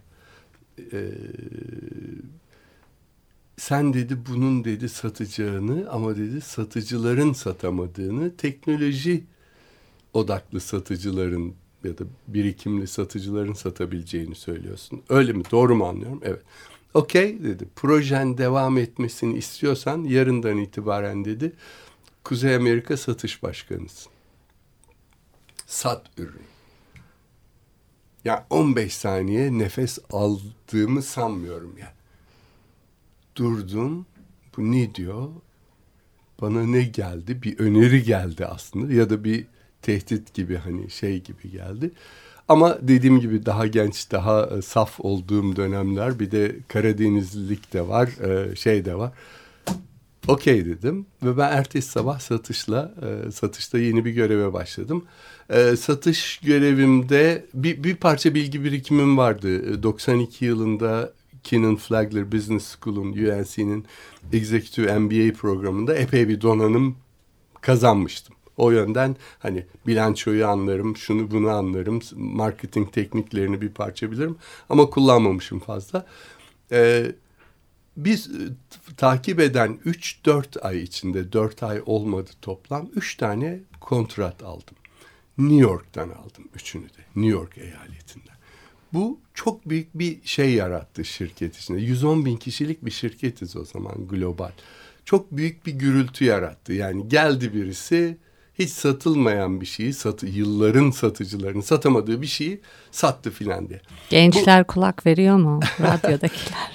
Ee, 0.80 0.98
sen 3.58 3.94
dedi 3.94 4.18
bunun 4.30 4.64
dedi 4.64 4.90
satacağını 4.90 5.88
ama 5.92 6.18
dedi 6.18 6.42
satıcıların 6.42 7.34
satamadığını 7.34 8.38
teknoloji 8.38 9.24
odaklı 10.14 10.60
satıcıların 10.60 11.54
ya 11.84 11.98
da 11.98 12.04
birikimli 12.28 12.88
satıcıların 12.88 13.54
satabileceğini 13.54 14.36
söylüyorsun. 14.36 15.04
Öyle 15.10 15.34
mi? 15.34 15.44
Doğru 15.52 15.76
mu 15.76 15.86
anlıyorum? 15.86 16.22
Evet. 16.24 16.42
Okey 16.94 17.44
dedi. 17.44 17.68
Projen 17.76 18.38
devam 18.38 18.78
etmesini 18.78 19.38
istiyorsan 19.38 20.04
yarından 20.04 20.58
itibaren 20.58 21.26
dedi 21.26 21.54
Kuzey 22.24 22.56
Amerika 22.56 22.98
satış 22.98 23.44
başkanısın. 23.44 24.12
Sat 25.66 26.06
ürün. 26.18 26.42
Ya 28.26 28.48
15 28.50 28.94
saniye 28.94 29.58
nefes 29.58 30.00
aldığımı 30.12 31.02
sanmıyorum 31.02 31.78
ya. 31.78 31.86
Yani 31.86 31.97
durdum. 33.38 34.06
Bu 34.58 34.72
ne 34.72 34.96
diyor? 34.96 35.30
Bana 36.42 36.66
ne 36.66 36.84
geldi? 36.84 37.42
Bir 37.44 37.60
öneri 37.60 38.04
geldi 38.04 38.46
aslında 38.46 38.94
ya 38.94 39.10
da 39.10 39.24
bir 39.24 39.46
tehdit 39.82 40.34
gibi 40.34 40.58
hani 40.58 40.90
şey 40.90 41.24
gibi 41.24 41.52
geldi. 41.52 41.92
Ama 42.48 42.78
dediğim 42.82 43.20
gibi 43.20 43.46
daha 43.46 43.68
genç, 43.68 44.12
daha 44.12 44.46
e, 44.46 44.62
saf 44.62 45.00
olduğum 45.00 45.56
dönemler 45.56 46.20
bir 46.20 46.32
de 46.32 46.56
Karadenizlilik 46.68 47.74
de 47.74 47.88
var, 47.88 48.08
e, 48.08 48.56
şey 48.56 48.86
de 48.86 48.96
var. 48.96 49.12
Okey 50.28 50.66
dedim 50.66 51.06
ve 51.24 51.38
ben 51.38 51.52
ertesi 51.52 51.92
sabah 51.92 52.20
satışla, 52.20 52.94
e, 53.02 53.32
satışta 53.32 53.80
yeni 53.80 54.06
bir 54.06 54.12
göreve 54.12 54.54
başladım. 54.54 55.06
Satış 55.78 56.38
görevimde 56.38 57.46
bir, 57.54 57.84
bir 57.84 57.96
parça 57.96 58.36
bilgi 58.36 58.64
birikimim 58.64 59.18
vardı. 59.18 59.84
92 59.84 60.46
yılında 60.46 61.14
Kenan 61.48 61.76
Flagler 61.76 62.32
Business 62.32 62.76
School'un 62.76 63.14
UNC'nin 63.14 63.86
Executive 64.34 65.00
MBA 65.00 65.38
programında 65.38 65.96
epey 65.96 66.28
bir 66.28 66.42
donanım 66.42 66.96
kazanmıştım. 67.62 68.36
O 68.58 68.72
yönden 68.72 69.16
hani 69.40 69.66
bilançoyu 69.88 70.48
anlarım, 70.48 70.98
şunu 70.98 71.32
bunu 71.32 71.50
anlarım, 71.50 72.00
marketing 72.16 72.94
tekniklerini 72.94 73.62
bir 73.62 73.70
parça 73.70 74.12
bilirim 74.12 74.36
ama 74.70 74.90
kullanmamışım 74.90 75.60
fazla. 75.60 76.06
Ee, 76.72 77.12
biz 77.98 78.28
e, 78.28 78.40
takip 78.98 79.40
eden 79.40 79.80
3-4 79.86 80.60
ay 80.60 80.82
içinde, 80.82 81.34
4 81.34 81.64
ay 81.64 81.82
olmadı 81.86 82.30
toplam, 82.42 82.90
3 82.96 83.18
tane 83.18 83.60
kontrat 83.82 84.44
aldım. 84.44 84.76
New 85.38 85.62
York'tan 85.62 86.10
aldım 86.10 86.48
üçünü 86.56 86.86
de, 86.86 87.02
New 87.16 87.32
York 87.32 87.58
eyaletinden. 87.58 88.37
Bu 88.94 89.20
çok 89.34 89.70
büyük 89.70 90.00
bir 90.00 90.20
şey 90.24 90.54
yarattı 90.54 91.06
şirket 91.06 91.58
içinde. 91.58 91.82
110 91.82 92.26
bin 92.26 92.38
kişilik 92.38 92.86
bir 92.86 92.92
şirketiz 92.92 93.56
o 93.56 93.66
zaman 93.66 94.08
global. 94.08 94.52
Çok 95.06 95.32
büyük 95.32 95.66
bir 95.66 95.72
gürültü 95.72 96.26
yarattı. 96.26 96.74
Yani 96.74 97.10
geldi 97.10 97.54
birisi 97.54 98.18
hiç 98.60 98.70
satılmayan 98.70 99.62
bir 99.62 99.66
şeyi, 99.66 99.94
satı, 99.94 100.28
yılların 100.28 100.92
satıcılarının 100.92 101.62
satamadığı 101.62 102.22
bir 102.22 102.28
şeyi 102.28 102.62
sattı 102.92 103.32
filan 103.32 103.70
diye. 103.70 103.82
Gençler 104.10 104.64
bu, 104.64 104.68
kulak 104.68 105.06
veriyor 105.06 105.38
mu 105.38 105.60
radyodakiler? 105.82 106.72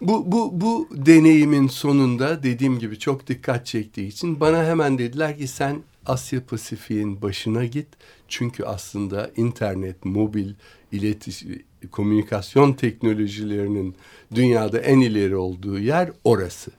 bu, 0.00 0.32
bu, 0.32 0.60
bu 0.60 0.88
deneyimin 0.92 1.68
sonunda 1.68 2.42
dediğim 2.42 2.78
gibi 2.78 2.98
çok 2.98 3.26
dikkat 3.26 3.66
çektiği 3.66 4.08
için 4.08 4.40
bana 4.40 4.64
hemen 4.64 4.98
dediler 4.98 5.38
ki 5.38 5.48
sen 5.48 5.82
Asya 6.06 6.46
Pasifik'in 6.46 7.22
başına 7.22 7.64
git. 7.64 7.88
Çünkü 8.28 8.64
aslında 8.64 9.30
internet, 9.36 10.04
mobil, 10.04 10.54
iletiş, 10.92 11.44
komünikasyon 11.90 12.72
teknolojilerinin 12.72 13.96
dünyada 14.34 14.78
en 14.78 15.00
ileri 15.00 15.36
olduğu 15.36 15.78
yer 15.78 16.12
orası. 16.24 16.70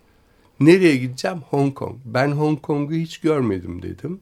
Nereye 0.60 0.98
gideceğim? 0.98 1.38
Hong 1.50 1.76
Kong. 1.76 1.96
Ben 2.06 2.32
Hong 2.32 2.62
Kong'u 2.62 2.94
hiç 2.94 3.18
görmedim 3.18 3.82
dedim. 3.82 4.20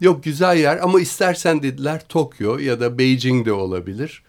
Yok 0.00 0.24
güzel 0.24 0.56
yer 0.56 0.78
ama 0.78 1.00
istersen 1.00 1.62
dediler 1.62 2.04
Tokyo 2.08 2.58
ya 2.58 2.80
da 2.80 2.98
Beijing 2.98 3.46
de 3.46 3.52
olabilir. 3.52 4.22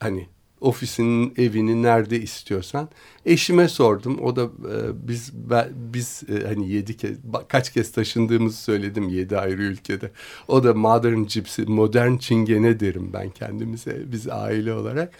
Hani 0.00 0.28
ofisinin 0.64 1.34
evini 1.36 1.82
nerede 1.82 2.20
istiyorsan. 2.20 2.88
Eşime 3.26 3.68
sordum. 3.68 4.18
O 4.22 4.36
da 4.36 4.42
e, 4.42 5.08
biz 5.08 5.30
ben, 5.34 5.68
biz 5.74 6.22
e, 6.28 6.46
hani 6.46 6.68
yedi 6.70 6.96
kez 6.96 7.16
kaç 7.48 7.72
kez 7.72 7.92
taşındığımızı 7.92 8.62
söyledim 8.62 9.08
yedi 9.08 9.38
ayrı 9.38 9.62
ülkede. 9.62 10.10
O 10.48 10.64
da 10.64 10.74
modern 10.74 11.22
gypsy, 11.22 11.62
modern 11.66 12.16
çingene 12.16 12.80
derim 12.80 13.10
ben 13.12 13.30
kendimize 13.30 14.02
biz 14.12 14.28
aile 14.28 14.74
olarak. 14.74 15.14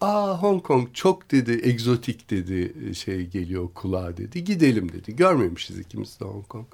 Aa 0.00 0.42
Hong 0.42 0.62
Kong 0.62 0.88
çok 0.94 1.30
dedi 1.30 1.60
egzotik 1.62 2.30
dedi 2.30 2.94
şey 2.94 3.26
geliyor 3.26 3.68
kulağa 3.74 4.16
dedi. 4.16 4.44
Gidelim 4.44 4.92
dedi. 4.92 5.16
Görmemişiz 5.16 5.78
ikimiz 5.78 6.20
de 6.20 6.24
Hong 6.24 6.48
Kong. 6.48 6.66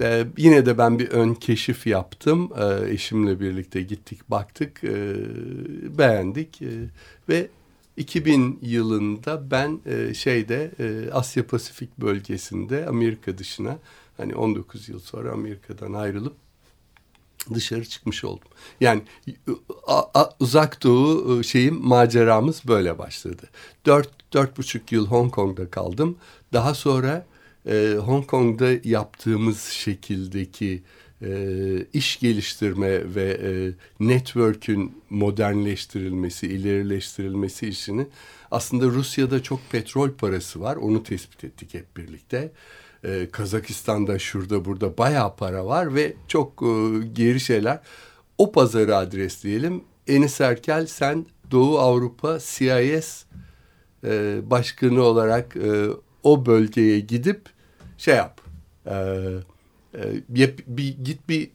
Ee, 0.00 0.26
yine 0.36 0.66
de 0.66 0.78
ben 0.78 0.98
bir 0.98 1.08
ön 1.08 1.34
keşif 1.34 1.86
yaptım. 1.86 2.50
Ee, 2.58 2.92
eşimle 2.92 3.40
birlikte 3.40 3.82
gittik, 3.82 4.30
baktık, 4.30 4.84
e, 4.84 5.14
beğendik 5.98 6.62
e, 6.62 6.70
ve 7.28 7.48
2000 7.96 8.58
yılında 8.62 9.50
ben 9.50 9.80
e, 9.86 10.14
şeyde 10.14 10.70
e, 10.78 11.10
Asya 11.12 11.46
Pasifik 11.46 11.98
bölgesinde 11.98 12.86
Amerika 12.86 13.38
dışına 13.38 13.78
hani 14.16 14.34
19 14.34 14.88
yıl 14.88 15.00
sonra 15.00 15.32
Amerika'dan 15.32 15.92
ayrılıp 15.92 16.36
dışarı 17.54 17.84
çıkmış 17.84 18.24
oldum. 18.24 18.48
Yani 18.80 19.02
a, 19.86 20.02
a, 20.14 20.30
uzak 20.40 20.82
doğu 20.82 21.40
e, 21.40 21.42
şeyim 21.42 21.86
maceramız 21.86 22.62
böyle 22.68 22.98
başladı. 22.98 23.50
Dört, 23.86 24.32
dört 24.32 24.58
buçuk 24.58 24.92
yıl 24.92 25.06
Hong 25.06 25.32
Kong'da 25.32 25.70
kaldım. 25.70 26.16
Daha 26.52 26.74
sonra 26.74 27.26
e, 27.66 27.94
Hong 27.94 28.26
Kong'da 28.26 28.68
yaptığımız 28.84 29.62
şekildeki 29.62 30.82
e, 31.22 31.30
iş 31.92 32.20
geliştirme 32.20 33.14
ve 33.14 33.40
e, 33.42 33.50
network'ün 34.00 35.02
modernleştirilmesi, 35.10 36.46
ilerileştirilmesi 36.46 37.68
işini 37.68 38.06
aslında 38.50 38.86
Rusya'da 38.86 39.42
çok 39.42 39.60
petrol 39.70 40.10
parası 40.10 40.60
var. 40.60 40.76
Onu 40.76 41.02
tespit 41.02 41.44
ettik 41.44 41.74
hep 41.74 41.96
birlikte. 41.96 42.52
Ee, 43.04 43.28
Kazakistan'da 43.32 44.18
şurada 44.18 44.64
burada 44.64 44.98
bayağı 44.98 45.36
para 45.36 45.66
var 45.66 45.94
ve 45.94 46.14
çok 46.28 46.62
e, 46.62 46.66
geri 47.12 47.40
şeyler. 47.40 47.80
O 48.38 48.52
pazarı 48.52 48.96
adresleyelim. 48.96 49.84
Enis 50.06 50.40
Erkel 50.40 50.86
sen 50.86 51.26
Doğu 51.50 51.78
Avrupa 51.78 52.38
CIS 52.38 53.24
e, 54.04 54.38
başkanı 54.50 55.02
olarak 55.02 55.56
e, 55.56 55.86
o 56.22 56.46
bölgeye 56.46 57.00
gidip 57.00 57.55
şey 57.98 58.16
yap. 58.16 58.40
E, 58.86 58.94
e, 59.94 60.00
bir, 60.28 60.96
git 61.04 61.28
bir 61.28 61.50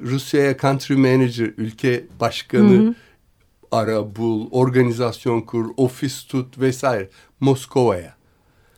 Rusya'ya 0.00 0.58
country 0.58 0.94
manager, 0.94 1.50
ülke 1.56 2.04
başkanı 2.20 2.82
hı 2.82 2.88
hı. 2.88 2.94
ara, 3.72 4.16
bul, 4.16 4.48
organizasyon 4.50 5.40
kur, 5.40 5.66
ofis 5.76 6.24
tut 6.24 6.58
vesaire. 6.58 7.08
Moskova'ya. 7.40 8.14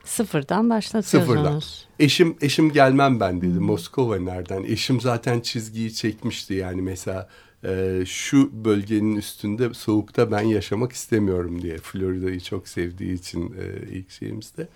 Sıfırdan 0.05 0.71
başlatıyorsunuz. 0.71 1.35
Sıfırdan. 1.35 1.63
Eşim 1.99 2.37
eşim 2.41 2.73
gelmem 2.73 3.21
ben 3.21 3.41
dedi. 3.41 3.59
Moskova 3.59 4.19
nereden? 4.19 4.65
Eşim 4.65 5.01
zaten 5.01 5.41
çizgiyi 5.41 5.95
çekmişti 5.95 6.55
yani 6.55 6.83
mesela 6.83 7.29
e, 7.65 8.03
şu 8.07 8.65
bölgenin 8.65 9.17
üstünde 9.17 9.75
soğukta 9.75 10.31
ben 10.31 10.41
yaşamak 10.41 10.93
istemiyorum 10.93 11.63
diye. 11.63 11.79
Florida'yı 11.79 12.41
çok 12.41 12.69
sevdiği 12.69 13.13
için 13.13 13.55
e, 13.61 13.91
ilk 13.91 14.11
şeyimizde. 14.11 14.69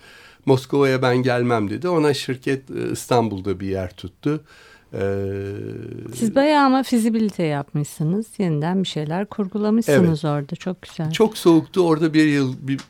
Moskova'ya 0.47 1.02
ben 1.02 1.16
gelmem 1.16 1.70
dedi. 1.70 1.88
Ona 1.88 2.14
şirket 2.14 2.70
e, 2.70 2.92
İstanbul'da 2.92 3.61
bir 3.61 3.68
yer 3.68 3.90
tuttu. 3.97 4.44
Ee, 4.94 5.52
Siz 6.14 6.35
bayağı 6.35 6.64
ama 6.66 6.82
fizibilite 6.82 7.42
yapmışsınız. 7.42 8.26
Yeniden 8.38 8.82
bir 8.82 8.88
şeyler 8.88 9.26
kurgulamışsınız 9.26 10.25
evet. 10.25 10.35
orada. 10.35 10.56
Çok 10.56 10.82
güzel. 10.82 11.11
Çok 11.11 11.38
soğuktu. 11.38 11.80
Orada 11.80 12.14
bir 12.14 12.26
yıl, 12.26 12.54
bir, 12.61 12.80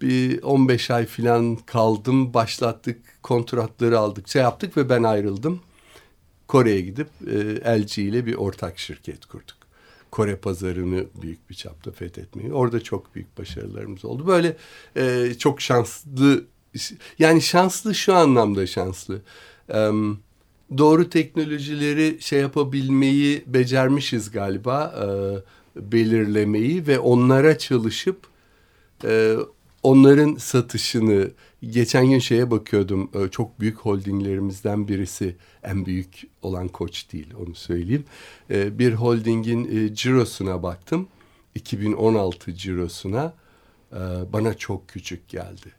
bir 0.00 0.42
15 0.42 0.90
ay 0.90 1.06
falan 1.06 1.56
kaldım. 1.56 2.34
Başlattık, 2.34 3.22
kontratları 3.22 3.98
aldık, 3.98 4.28
şey 4.28 4.42
yaptık 4.42 4.76
ve 4.76 4.88
ben 4.88 5.02
ayrıldım. 5.02 5.60
Kore'ye 6.48 6.80
gidip 6.80 7.08
e, 7.26 7.80
LG 7.82 7.98
ile 7.98 8.26
bir 8.26 8.34
ortak 8.34 8.78
şirket 8.78 9.26
kurduk. 9.26 9.56
Kore 10.10 10.36
pazarını 10.36 11.04
büyük 11.22 11.50
bir 11.50 11.54
çapta 11.54 11.90
fethetmeyi. 11.90 12.52
Orada 12.52 12.80
çok 12.80 13.14
büyük 13.14 13.38
başarılarımız 13.38 14.04
oldu. 14.04 14.26
Böyle 14.26 14.56
e, 14.96 15.34
çok 15.38 15.60
şanslı, 15.60 16.44
yani 17.18 17.42
şanslı 17.42 17.94
şu 17.94 18.14
anlamda 18.14 18.66
şanslı. 18.66 19.22
Doğru 20.78 21.10
teknolojileri 21.10 22.16
şey 22.20 22.40
yapabilmeyi 22.40 23.44
becermişiz 23.46 24.30
galiba 24.30 24.94
belirlemeyi 25.76 26.86
ve 26.86 26.98
onlara 26.98 27.58
çalışıp 27.58 28.26
onların 29.82 30.34
satışını 30.34 31.30
geçen 31.62 32.10
gün 32.10 32.18
şeye 32.18 32.50
bakıyordum 32.50 33.10
çok 33.30 33.60
büyük 33.60 33.78
holdinglerimizden 33.78 34.88
birisi 34.88 35.36
en 35.62 35.86
büyük 35.86 36.22
olan 36.42 36.68
koç 36.68 37.12
değil 37.12 37.34
onu 37.46 37.54
söyleyeyim 37.54 38.04
bir 38.50 38.92
holdingin 38.92 39.64
e, 39.76 39.94
cirosuna 39.94 40.62
baktım 40.62 41.08
2016 41.54 42.54
cirosuna 42.54 43.34
bana 44.32 44.54
çok 44.54 44.88
küçük 44.88 45.28
geldi. 45.28 45.72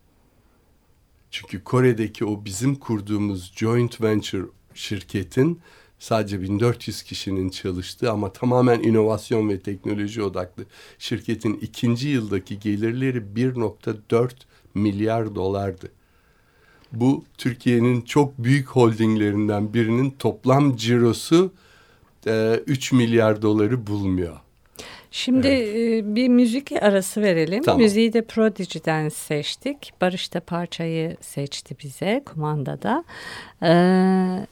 Çünkü 1.32 1.64
Kore'deki 1.64 2.26
o 2.26 2.46
bizim 2.46 2.76
kurduğumuz 2.76 3.54
joint 3.56 4.02
venture 4.02 4.46
şirketin 4.74 5.62
sadece 6.00 6.42
1400 6.42 7.04
kişinin 7.04 7.50
çalıştığı 7.50 8.12
ama 8.12 8.34
tamamen 8.34 8.84
inovasyon 8.84 9.50
ve 9.50 9.60
teknoloji 9.60 10.24
odaklı 10.24 10.66
şirketin 11.00 11.54
ikinci 11.54 12.08
yıldaki 12.08 12.60
gelirleri 12.60 13.18
1.4 13.18 14.32
milyar 14.74 15.36
dolardı. 15.36 15.92
Bu 16.92 17.24
Türkiye'nin 17.38 18.02
çok 18.02 18.38
büyük 18.38 18.68
holdinglerinden 18.68 19.74
birinin 19.74 20.12
toplam 20.20 20.76
cirosu 20.76 21.54
e, 22.28 22.62
3 22.68 22.92
milyar 22.92 23.42
doları 23.42 23.88
bulmuyor. 23.88 24.38
Şimdi 25.12 25.48
evet. 25.48 26.04
E, 26.04 26.16
bir 26.16 26.28
müzik 26.28 26.72
arası 26.72 27.22
verelim. 27.22 27.64
Tamam. 27.64 27.82
Müziği 27.82 28.14
de 28.14 28.22
Prodigy'den 28.22 29.10
seçtik. 29.10 29.94
Barış 30.02 30.34
da 30.34 30.40
parçayı 30.40 31.18
seçti 31.22 31.76
bize 31.84 32.22
kumandada. 32.26 33.04
Ee, 33.64 34.48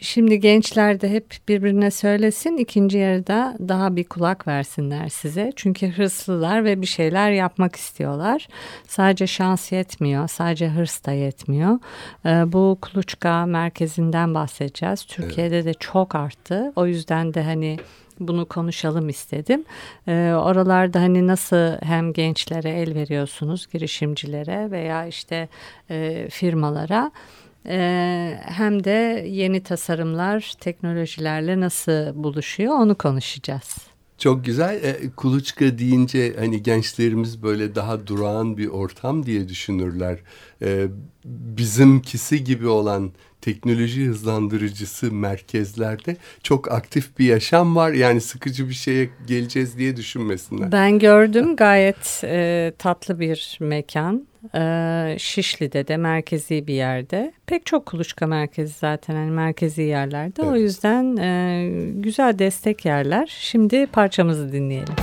Şimdi 0.00 0.40
gençler 0.40 1.00
de 1.00 1.10
hep 1.10 1.36
birbirine 1.48 1.90
söylesin 1.90 2.56
ikinci 2.56 2.98
yarıda 2.98 3.56
daha 3.68 3.96
bir 3.96 4.04
kulak 4.04 4.48
versinler 4.48 5.08
size. 5.08 5.52
Çünkü 5.56 5.88
hırslılar 5.88 6.64
ve 6.64 6.80
bir 6.80 6.86
şeyler 6.86 7.30
yapmak 7.30 7.76
istiyorlar. 7.76 8.48
Sadece 8.88 9.26
şans 9.26 9.72
yetmiyor, 9.72 10.28
sadece 10.28 10.68
hırs 10.68 11.04
da 11.06 11.12
yetmiyor. 11.12 11.78
Ee, 12.26 12.52
bu 12.52 12.78
kuluçka 12.82 13.46
merkezinden 13.46 14.34
bahsedeceğiz. 14.34 15.04
Türkiye'de 15.04 15.56
evet. 15.56 15.66
de 15.66 15.74
çok 15.74 16.14
arttı. 16.14 16.72
O 16.76 16.86
yüzden 16.86 17.34
de 17.34 17.42
hani 17.42 17.78
bunu 18.28 18.46
konuşalım 18.46 19.08
istedim. 19.08 19.64
Ee, 20.08 20.32
oralarda 20.36 21.00
hani 21.00 21.26
nasıl 21.26 21.82
hem 21.82 22.12
gençlere 22.12 22.70
el 22.70 22.94
veriyorsunuz, 22.94 23.66
girişimcilere 23.72 24.70
veya 24.70 25.06
işte 25.06 25.48
e, 25.90 26.28
firmalara 26.30 27.12
ee, 27.66 28.40
hem 28.42 28.84
de 28.84 29.24
yeni 29.28 29.62
tasarımlar 29.62 30.54
teknolojilerle 30.60 31.60
nasıl 31.60 32.22
buluşuyor 32.24 32.74
onu 32.74 32.94
konuşacağız. 32.94 33.76
Çok 34.18 34.44
güzel. 34.44 34.84
E, 34.84 35.10
kuluçka 35.16 35.78
deyince 35.78 36.36
hani 36.38 36.62
gençlerimiz 36.62 37.42
böyle 37.42 37.74
daha 37.74 38.06
durağan 38.06 38.56
bir 38.56 38.68
ortam 38.68 39.26
diye 39.26 39.48
düşünürler. 39.48 40.18
E, 40.62 40.86
bizimkisi 41.24 42.44
gibi 42.44 42.68
olan 42.68 43.12
teknoloji 43.42 44.06
hızlandırıcısı 44.06 45.12
merkezlerde 45.12 46.16
çok 46.42 46.72
aktif 46.72 47.18
bir 47.18 47.24
yaşam 47.24 47.76
var. 47.76 47.92
Yani 47.92 48.20
sıkıcı 48.20 48.68
bir 48.68 48.74
şeye 48.74 49.10
geleceğiz 49.26 49.78
diye 49.78 49.96
düşünmesinler. 49.96 50.72
Ben 50.72 50.98
gördüm 50.98 51.56
gayet 51.56 52.20
e, 52.24 52.72
tatlı 52.78 53.20
bir 53.20 53.58
mekan. 53.60 54.26
E, 54.54 55.16
Şişli'de 55.18 55.88
de 55.88 55.96
merkezi 55.96 56.66
bir 56.66 56.74
yerde. 56.74 57.32
Pek 57.46 57.66
çok 57.66 57.86
kuluçka 57.86 58.26
merkezi 58.26 58.78
zaten 58.78 59.14
hani 59.14 59.30
merkezi 59.30 59.82
yerlerde. 59.82 60.42
Evet. 60.42 60.52
O 60.52 60.56
yüzden 60.56 61.16
e, 61.16 61.70
güzel 61.94 62.38
destek 62.38 62.84
yerler. 62.84 63.36
Şimdi 63.40 63.86
parçamızı 63.86 64.52
dinleyelim. 64.52 64.94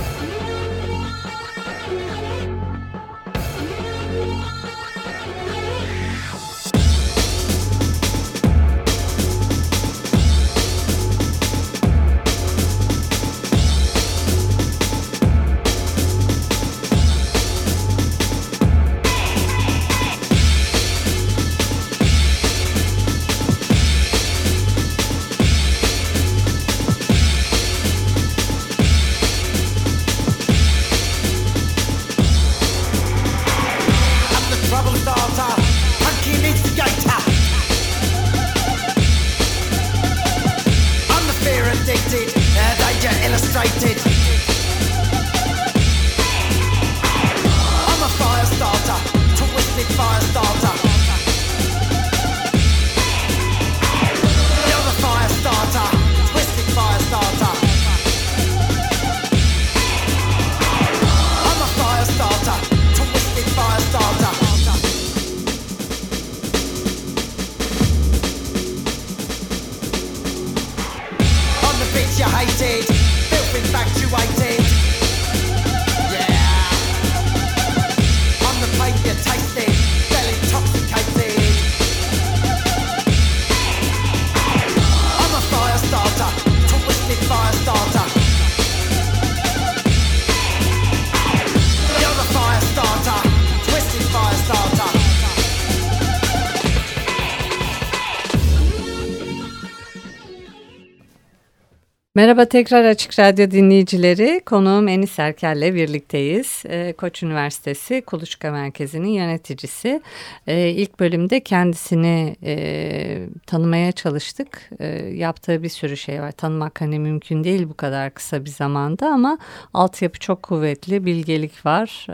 Merhaba 102.14 102.44
tekrar 102.44 102.84
Açık 102.84 103.18
Radyo 103.18 103.50
dinleyicileri. 103.50 104.40
Konuğum 104.46 104.88
Enis 104.88 105.18
Erkel'le 105.18 105.74
birlikteyiz. 105.74 106.62
Ee, 106.68 106.94
Koç 106.98 107.22
Üniversitesi 107.22 108.02
Kuluçka 108.02 108.50
Merkezi'nin 108.50 109.08
yöneticisi. 109.08 110.02
Ee, 110.46 110.68
ilk 110.68 111.00
bölümde 111.00 111.40
kendisini 111.40 112.36
e, 112.42 113.26
tanımaya 113.46 113.92
çalıştık. 113.92 114.70
Ee, 114.80 114.86
yaptığı 115.14 115.62
bir 115.62 115.68
sürü 115.68 115.96
şey 115.96 116.22
var. 116.22 116.32
Tanımak 116.32 116.80
hani 116.80 116.98
mümkün 116.98 117.44
değil 117.44 117.68
bu 117.68 117.74
kadar 117.74 118.14
kısa 118.14 118.44
bir 118.44 118.50
zamanda 118.50 119.06
ama 119.08 119.38
altyapı 119.74 120.18
çok 120.18 120.42
kuvvetli, 120.42 121.04
bilgelik 121.06 121.66
var. 121.66 122.06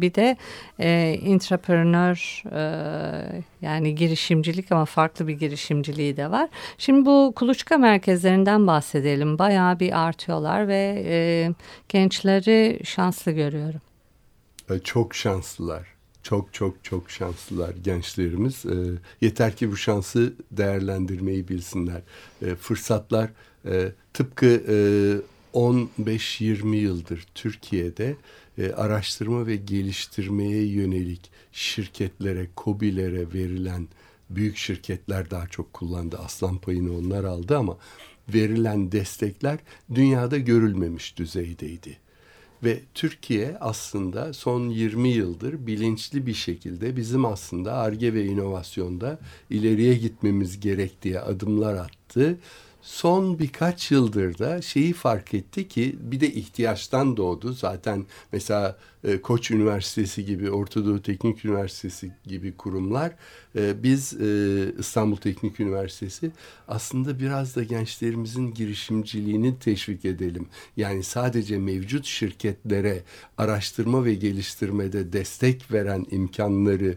bir 0.00 0.14
de 0.14 0.36
e, 0.80 1.18
intrapreneur 1.22 2.42
e, 2.52 3.42
yani 3.62 3.94
girişimcilik 3.94 4.72
ama 4.72 4.84
farklı 4.84 5.28
bir 5.28 5.32
girişimciliği 5.32 6.16
de 6.16 6.30
var. 6.30 6.48
Şimdi 6.78 7.06
bu 7.06 7.32
kuluçka 7.36 7.78
merkezlerinden 7.78 8.66
bahsedelim. 8.66 9.38
Bayağı 9.38 9.80
bir 9.80 10.06
artıyorlar 10.06 10.68
ve 10.68 11.04
e, 11.06 11.48
gençleri 11.88 12.80
şanslı 12.84 13.32
görüyorum. 13.32 13.80
E, 14.70 14.78
çok 14.78 15.14
şanslılar. 15.14 15.86
Çok 16.22 16.54
çok 16.54 16.84
çok 16.84 17.10
şanslılar 17.10 17.70
gençlerimiz. 17.84 18.66
E, 18.66 18.74
yeter 19.20 19.56
ki 19.56 19.70
bu 19.70 19.76
şansı 19.76 20.32
değerlendirmeyi 20.50 21.48
bilsinler. 21.48 22.00
E, 22.42 22.54
fırsatlar 22.54 23.30
e, 23.66 23.92
tıpkı 24.14 24.62
e, 24.68 24.76
15-20 25.54 26.76
yıldır 26.76 27.26
Türkiye'de 27.34 28.16
e, 28.58 28.72
araştırma 28.72 29.46
ve 29.46 29.56
geliştirmeye 29.56 30.66
yönelik 30.66 31.30
şirketlere, 31.52 32.46
kobilere 32.56 33.32
verilen 33.32 33.88
büyük 34.30 34.56
şirketler 34.56 35.30
daha 35.30 35.46
çok 35.46 35.72
kullandı. 35.72 36.18
Aslan 36.18 36.58
payını 36.58 36.98
onlar 36.98 37.24
aldı 37.24 37.58
ama 37.58 37.78
verilen 38.34 38.92
destekler 38.92 39.58
dünyada 39.94 40.38
görülmemiş 40.38 41.16
düzeydeydi. 41.16 41.98
Ve 42.64 42.80
Türkiye 42.94 43.56
aslında 43.60 44.32
son 44.32 44.68
20 44.68 45.08
yıldır 45.08 45.66
bilinçli 45.66 46.26
bir 46.26 46.34
şekilde 46.34 46.96
bizim 46.96 47.24
aslında 47.24 47.72
ARGE 47.72 48.14
ve 48.14 48.24
inovasyonda 48.24 49.18
ileriye 49.50 49.94
gitmemiz 49.94 50.60
gerektiği 50.60 51.20
adımlar 51.20 51.74
attı 51.74 52.38
son 52.82 53.38
birkaç 53.38 53.90
yıldır 53.90 54.38
da 54.38 54.62
şeyi 54.62 54.92
fark 54.92 55.34
etti 55.34 55.68
ki 55.68 55.96
bir 56.00 56.20
de 56.20 56.32
ihtiyaçtan 56.32 57.16
doğdu. 57.16 57.52
Zaten 57.52 58.06
mesela 58.32 58.78
e, 59.04 59.20
Koç 59.20 59.50
Üniversitesi 59.50 60.24
gibi, 60.24 60.50
Orta 60.50 60.86
Doğu 60.86 61.02
Teknik 61.02 61.44
Üniversitesi 61.44 62.10
gibi 62.26 62.56
kurumlar 62.56 63.12
e, 63.56 63.82
biz 63.82 64.20
e, 64.20 64.72
İstanbul 64.78 65.16
Teknik 65.16 65.60
Üniversitesi 65.60 66.30
aslında 66.68 67.18
biraz 67.18 67.56
da 67.56 67.62
gençlerimizin 67.62 68.54
girişimciliğini 68.54 69.58
teşvik 69.58 70.04
edelim. 70.04 70.48
Yani 70.76 71.02
sadece 71.02 71.58
mevcut 71.58 72.04
şirketlere 72.04 73.02
araştırma 73.38 74.04
ve 74.04 74.14
geliştirmede 74.14 75.12
destek 75.12 75.72
veren 75.72 76.06
imkanları 76.10 76.96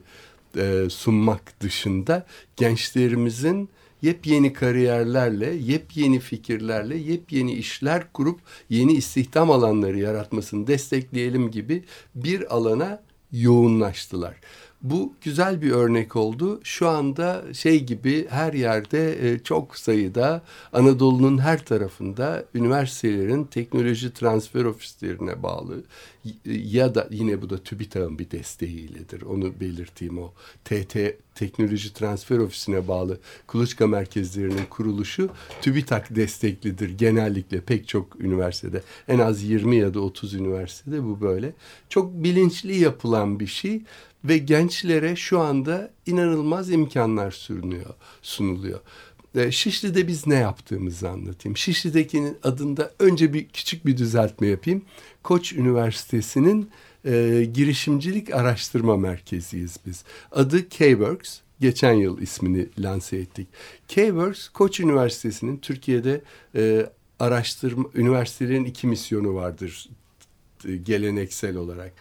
e, 0.58 0.90
sunmak 0.90 1.60
dışında 1.60 2.26
gençlerimizin 2.56 3.70
yepyeni 4.04 4.54
kariyerlerle, 4.54 5.54
yepyeni 5.54 6.20
fikirlerle, 6.20 6.98
yepyeni 6.98 7.54
işler 7.54 8.14
kurup 8.14 8.40
yeni 8.70 8.94
istihdam 8.94 9.52
alanları 9.52 10.00
yaratmasını 10.00 10.68
destekleyelim 10.68 11.52
gibi 11.52 11.84
bir 12.16 12.56
alana 12.56 13.04
yoğunlaştılar. 13.32 14.36
Bu 14.82 15.14
güzel 15.22 15.62
bir 15.62 15.72
örnek 15.72 16.16
oldu. 16.16 16.60
Şu 16.64 16.90
anda 16.90 17.54
şey 17.54 17.84
gibi 17.84 18.28
her 18.30 18.54
yerde 18.54 19.30
e, 19.30 19.40
çok 19.40 19.78
sayıda 19.78 20.42
Anadolu'nun 20.74 21.38
her 21.38 21.66
tarafında 21.66 22.46
üniversitelerin 22.56 23.44
teknoloji 23.44 24.14
transfer 24.14 24.66
ofislerine 24.66 25.44
bağlı 25.44 25.84
ya 26.46 26.96
da 26.96 27.08
yine 27.12 27.42
bu 27.42 27.50
da 27.50 27.58
TÜBİTAK'ın 27.58 28.20
bir 28.20 28.32
desteğiyledir. 28.32 29.22
Onu 29.22 29.60
belirteyim 29.60 30.18
o 30.18 30.34
TT 30.66 30.98
Teknoloji 31.36 31.94
Transfer 31.94 32.38
Ofisi'ne 32.38 32.88
bağlı 32.88 33.20
kuluçka 33.48 33.88
merkezlerinin 33.88 34.66
kuruluşu 34.70 35.30
TÜBİTAK 35.62 36.16
desteklidir 36.16 36.90
genellikle 36.98 37.62
pek 37.62 37.88
çok 37.88 38.22
üniversitede. 38.22 38.82
En 39.08 39.20
az 39.20 39.44
20 39.44 39.76
ya 39.76 39.94
da 39.94 40.00
30 40.00 40.34
üniversitede 40.34 41.04
bu 41.04 41.22
böyle. 41.22 41.54
Çok 41.90 42.14
bilinçli 42.14 42.78
yapılan 42.78 43.40
bir 43.40 43.48
şey 43.48 43.82
ve 44.24 44.38
gençlere 44.38 45.16
şu 45.16 45.40
anda 45.40 45.92
inanılmaz 46.06 46.72
imkanlar 46.72 47.32
sunuluyor. 47.32 47.94
sunuluyor. 48.22 48.80
E, 49.36 49.52
Şişli'de 49.52 50.08
biz 50.08 50.28
ne 50.28 50.36
yaptığımızı 50.36 51.10
anlatayım. 51.10 51.58
Şişli'dekinin 51.58 52.38
adında 52.44 52.92
önce 53.00 53.34
bir 53.34 53.48
küçük 53.48 53.86
bir 53.86 53.98
düzeltme 53.98 54.48
yapayım. 54.48 54.82
Koç 55.24 55.54
Üniversitesi'nin 55.54 56.70
e, 57.06 57.46
girişimcilik 57.54 58.34
araştırma 58.34 58.98
merkeziyiz 58.98 59.78
biz. 59.86 60.04
Adı 60.32 60.70
K-Works. 60.70 61.40
Geçen 61.60 61.94
yıl 61.94 62.22
ismini 62.22 62.68
lanse 62.80 63.18
ettik. 63.18 63.48
K-Works 63.88 64.48
Koç 64.48 64.80
Üniversitesi'nin 64.80 65.58
Türkiye'de 65.58 66.22
e, 66.56 66.90
araştırma 67.20 67.90
üniversitelerin 67.96 68.66
iki 68.66 68.88
misyonu 68.88 69.36
vardır 69.36 69.90
e, 70.68 70.76
geleneksel 70.76 71.56
olarak. 71.56 71.94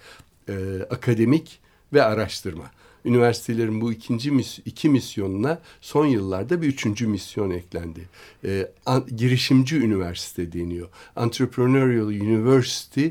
E, 0.48 0.54
akademik 0.90 1.60
ve 1.92 2.02
araştırma. 2.02 2.70
Üniversitelerin 3.04 3.80
bu 3.80 3.92
ikinci 3.92 4.30
mis 4.30 4.58
iki 4.64 4.88
misyonuna 4.88 5.60
son 5.80 6.06
yıllarda 6.06 6.62
bir 6.62 6.66
üçüncü 6.66 7.06
misyon 7.06 7.50
eklendi. 7.50 8.08
E, 8.44 8.70
an, 8.86 9.06
girişimci 9.16 9.76
üniversite 9.76 10.52
deniyor. 10.52 10.88
Entrepreneurial 11.16 12.06
University 12.06 13.06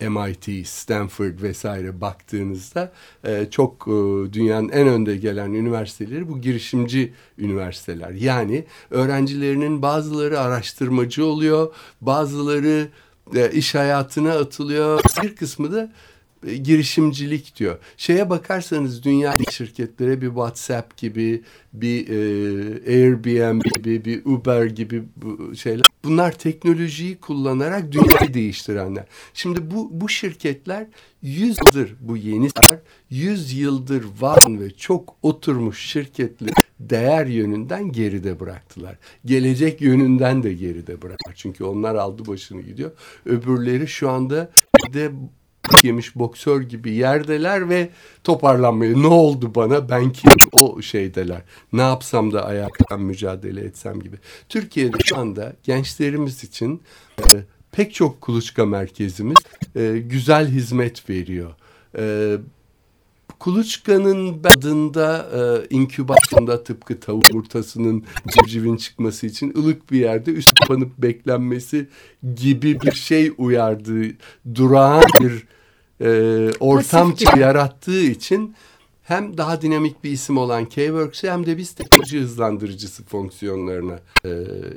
MIT, 0.00 0.66
Stanford 0.66 1.42
vesaire 1.42 2.00
baktığınızda 2.00 2.92
e, 3.24 3.46
çok 3.50 3.88
e, 3.88 3.90
dünyanın 4.32 4.68
en 4.68 4.88
önde 4.88 5.16
gelen 5.16 5.52
üniversiteleri 5.52 6.28
bu 6.28 6.40
girişimci 6.40 7.12
üniversiteler. 7.38 8.10
Yani 8.10 8.64
öğrencilerinin 8.90 9.82
bazıları 9.82 10.40
araştırmacı 10.40 11.26
oluyor, 11.26 11.74
bazıları 12.00 12.88
e, 13.34 13.50
iş 13.50 13.74
hayatına 13.74 14.32
atılıyor. 14.32 15.00
Bir 15.22 15.36
kısmı 15.36 15.72
da 15.72 15.92
girişimcilik 16.62 17.56
diyor. 17.56 17.78
Şeye 17.96 18.30
bakarsanız 18.30 19.02
dünya 19.02 19.34
şirketlere 19.50 20.20
bir 20.20 20.26
WhatsApp 20.26 20.96
gibi, 20.96 21.42
bir 21.72 22.08
e, 22.08 22.16
Airbnb 22.86 23.62
gibi, 23.76 24.04
bir 24.04 24.24
Uber 24.24 24.64
gibi 24.64 25.02
bu 25.16 25.56
şeyler. 25.56 25.82
Bunlar 26.04 26.38
teknolojiyi 26.38 27.16
kullanarak 27.16 27.92
dünyayı 27.92 28.34
değiştirenler. 28.34 29.04
Şimdi 29.34 29.70
bu 29.70 29.88
bu 29.92 30.08
şirketler 30.08 30.86
100 31.22 31.56
yıldır 31.58 31.94
bu 32.00 32.16
yeni 32.16 32.48
100 33.10 33.52
yıldır 33.52 34.04
var 34.20 34.38
ve 34.48 34.70
çok 34.70 35.16
oturmuş 35.22 35.86
şirketleri 35.86 36.52
değer 36.80 37.26
yönünden 37.26 37.92
geride 37.92 38.40
bıraktılar. 38.40 38.98
Gelecek 39.24 39.80
yönünden 39.80 40.42
de 40.42 40.52
geride 40.52 41.02
bıraktılar. 41.02 41.34
Çünkü 41.34 41.64
onlar 41.64 41.94
aldı 41.94 42.26
başını 42.26 42.62
gidiyor. 42.62 42.90
Öbürleri 43.26 43.88
şu 43.88 44.10
anda 44.10 44.50
de 44.92 45.12
yemiş 45.82 46.16
boksör 46.16 46.62
gibi 46.62 46.92
yerdeler 46.92 47.68
ve 47.68 47.88
toparlanmayı 48.24 49.02
ne 49.02 49.06
oldu 49.06 49.54
bana? 49.54 49.88
Ben 49.88 50.12
kim 50.12 50.30
o 50.52 50.82
şeydeler. 50.82 51.42
Ne 51.72 51.82
yapsam 51.82 52.32
da 52.32 52.46
ayaktan 52.46 53.00
mücadele 53.00 53.60
etsem? 53.60 54.00
gibi. 54.00 54.16
Türkiye'de 54.48 54.96
şu 55.04 55.18
anda 55.18 55.52
gençlerimiz 55.62 56.44
için 56.44 56.82
e, 57.18 57.24
pek 57.72 57.94
çok 57.94 58.20
kuluçka 58.20 58.66
merkezimiz 58.66 59.36
e, 59.76 59.98
güzel 59.98 60.48
hizmet 60.48 61.10
veriyor. 61.10 61.54
E, 61.98 62.36
Kuluçkanın 63.38 64.40
adında 64.44 65.28
e, 65.34 65.66
inkübasyonda 65.74 66.64
tıpkı 66.64 67.00
tavuk 67.00 67.28
yumurtasının 67.28 68.04
civcivin 68.28 68.76
çıkması 68.76 69.26
için 69.26 69.54
ılık 69.58 69.92
bir 69.92 70.00
yerde 70.00 70.30
üst 70.30 70.54
kapanıp 70.54 70.98
beklenmesi 70.98 71.88
gibi 72.36 72.80
bir 72.80 72.92
şey 72.92 73.32
uyardığı 73.38 74.06
durağan 74.54 75.04
bir 75.20 75.46
e, 76.00 76.08
ortam 76.60 77.14
yarattığı 77.36 78.02
için 78.02 78.54
hem 79.08 79.38
daha 79.38 79.62
dinamik 79.62 80.04
bir 80.04 80.10
isim 80.10 80.38
olan 80.38 80.64
K-Works'e 80.64 81.30
hem 81.30 81.46
de 81.46 81.56
biz 81.56 81.72
teknoloji 81.72 82.20
hızlandırıcısı 82.20 83.04
fonksiyonlarına 83.04 84.00
e, 84.24 84.28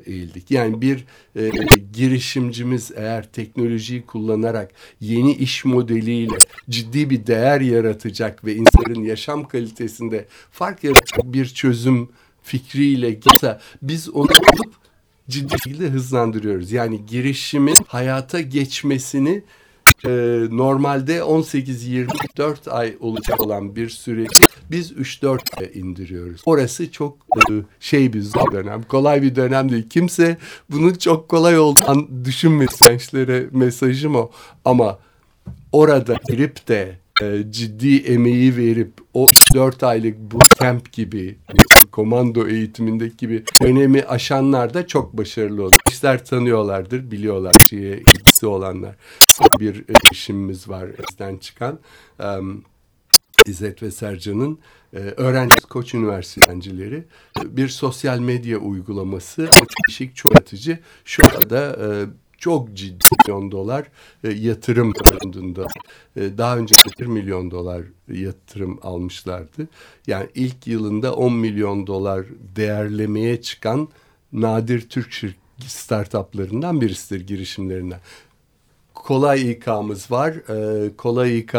eğildik. 0.06 0.52
Yani 0.52 0.82
bir 0.82 1.06
e, 1.36 1.52
girişimcimiz 1.94 2.92
eğer 2.96 3.32
teknolojiyi 3.32 4.06
kullanarak 4.06 4.72
yeni 5.00 5.34
iş 5.34 5.66
modeliyle 5.66 6.38
ciddi 6.70 7.10
bir 7.10 7.28
değer 7.28 7.62
yaratacak 7.62 8.46
ve 8.46 8.56
insanların 8.56 9.04
yaşam 9.04 9.48
kalitesinde 9.48 10.26
fark 10.52 10.84
yaratacak 10.84 11.34
bir 11.34 11.46
çözüm 11.46 12.10
fikriyle 12.44 13.12
gelse 13.12 13.60
biz 13.82 14.10
onu 14.10 14.32
alıp 14.32 14.74
ciddi 15.30 15.56
şekilde 15.64 15.90
hızlandırıyoruz. 15.90 16.72
Yani 16.72 17.06
girişimin 17.06 17.78
hayata 17.88 18.42
geçmesini 18.42 19.44
e, 20.06 20.10
normalde 20.52 21.18
18-24 21.18 22.70
ay 22.70 22.96
olacak 23.00 23.42
olan 23.42 23.76
bir 23.76 23.90
süreci 23.90 24.44
biz 24.72 24.92
3-4 24.92 25.40
ay 25.58 25.72
indiriyoruz. 25.74 26.42
Orası 26.46 26.92
çok 26.92 27.18
e, 27.38 27.54
şey 27.80 28.14
bir 28.14 28.24
dönem, 28.52 28.84
kolay 28.84 29.22
bir 29.22 29.36
dönem 29.36 29.72
değil. 29.72 29.90
Kimse 29.90 30.38
bunun 30.70 30.94
çok 30.94 31.30
kolay 31.30 31.60
olduğunu 31.60 32.26
düşünmesin 32.26 32.86
gençlere 32.88 33.48
mesajım 33.52 34.16
o. 34.16 34.32
Ama 34.66 35.00
orada 35.72 36.16
girip 36.28 36.68
de 36.68 37.01
ciddi 37.50 37.98
emeği 37.98 38.58
verip 38.58 38.92
o 39.14 39.28
4 39.56 39.84
aylık 39.84 40.18
bootcamp 40.18 40.94
gibi 40.94 41.38
komando 41.92 42.48
eğitimindeki 42.48 43.18
gibi 43.18 43.44
önemi 43.62 44.04
aşanlar 44.04 44.74
da 44.74 44.88
çok 44.88 45.14
başarılı 45.14 45.64
oldu. 45.64 45.76
İşler 45.90 46.26
tanıyorlardır, 46.26 47.12
biliyorlar 47.12 47.56
şeye 47.70 47.98
ilgisi 47.98 48.46
olanlar. 48.46 48.96
Bir 49.60 49.86
işimimiz 50.12 50.70
var 50.70 50.88
bizden 51.10 51.38
çıkan. 51.38 51.80
Um, 52.20 52.64
İzzet 53.46 53.84
ve 53.84 53.92
Sercan'ın 53.92 54.60
e, 54.94 54.98
öğrenci 54.98 55.62
Koç 55.70 55.94
Üniversitesi'ncileri 55.94 57.04
bir 57.44 57.68
sosyal 57.68 58.20
medya 58.20 58.58
uygulaması 58.58 59.50
değişik, 59.88 60.16
çok 60.16 60.36
atıcı. 60.36 60.80
Şu 61.06 61.24
anda 61.36 61.78
e, 61.80 61.88
çok 62.42 62.74
ciddi 62.74 63.06
milyon 63.28 63.52
dolar 63.52 63.86
e, 64.24 64.30
yatırım 64.30 64.94
bulunduğunda 64.94 65.68
e, 66.16 66.38
daha 66.38 66.58
önce 66.58 66.76
1 67.00 67.06
milyon 67.06 67.52
dolar 67.52 67.84
yatırım 68.08 68.80
almışlardı. 68.82 69.68
Yani 70.08 70.28
ilk 70.36 70.68
yılında 70.68 71.16
10 71.16 71.34
milyon 71.34 71.88
dolar 71.88 72.26
değerlemeye 72.56 73.42
çıkan 73.42 73.90
nadir 74.34 74.90
Türk 74.90 75.22
startuplarından 75.68 76.82
birisidir 76.82 77.28
girişimlerinden. 77.28 78.00
Kolay 78.94 79.52
İK'mız 79.52 80.12
var. 80.12 80.34
E, 80.34 80.96
kolay 80.96 81.40
İK 81.40 81.54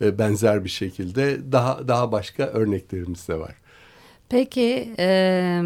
benzer 0.00 0.64
bir 0.64 0.70
şekilde 0.70 1.52
daha 1.52 1.88
daha 1.88 2.12
başka 2.12 2.46
örneklerimiz 2.46 3.28
de 3.28 3.38
var. 3.38 3.54
Peki 4.28 4.90
e, 4.98 5.60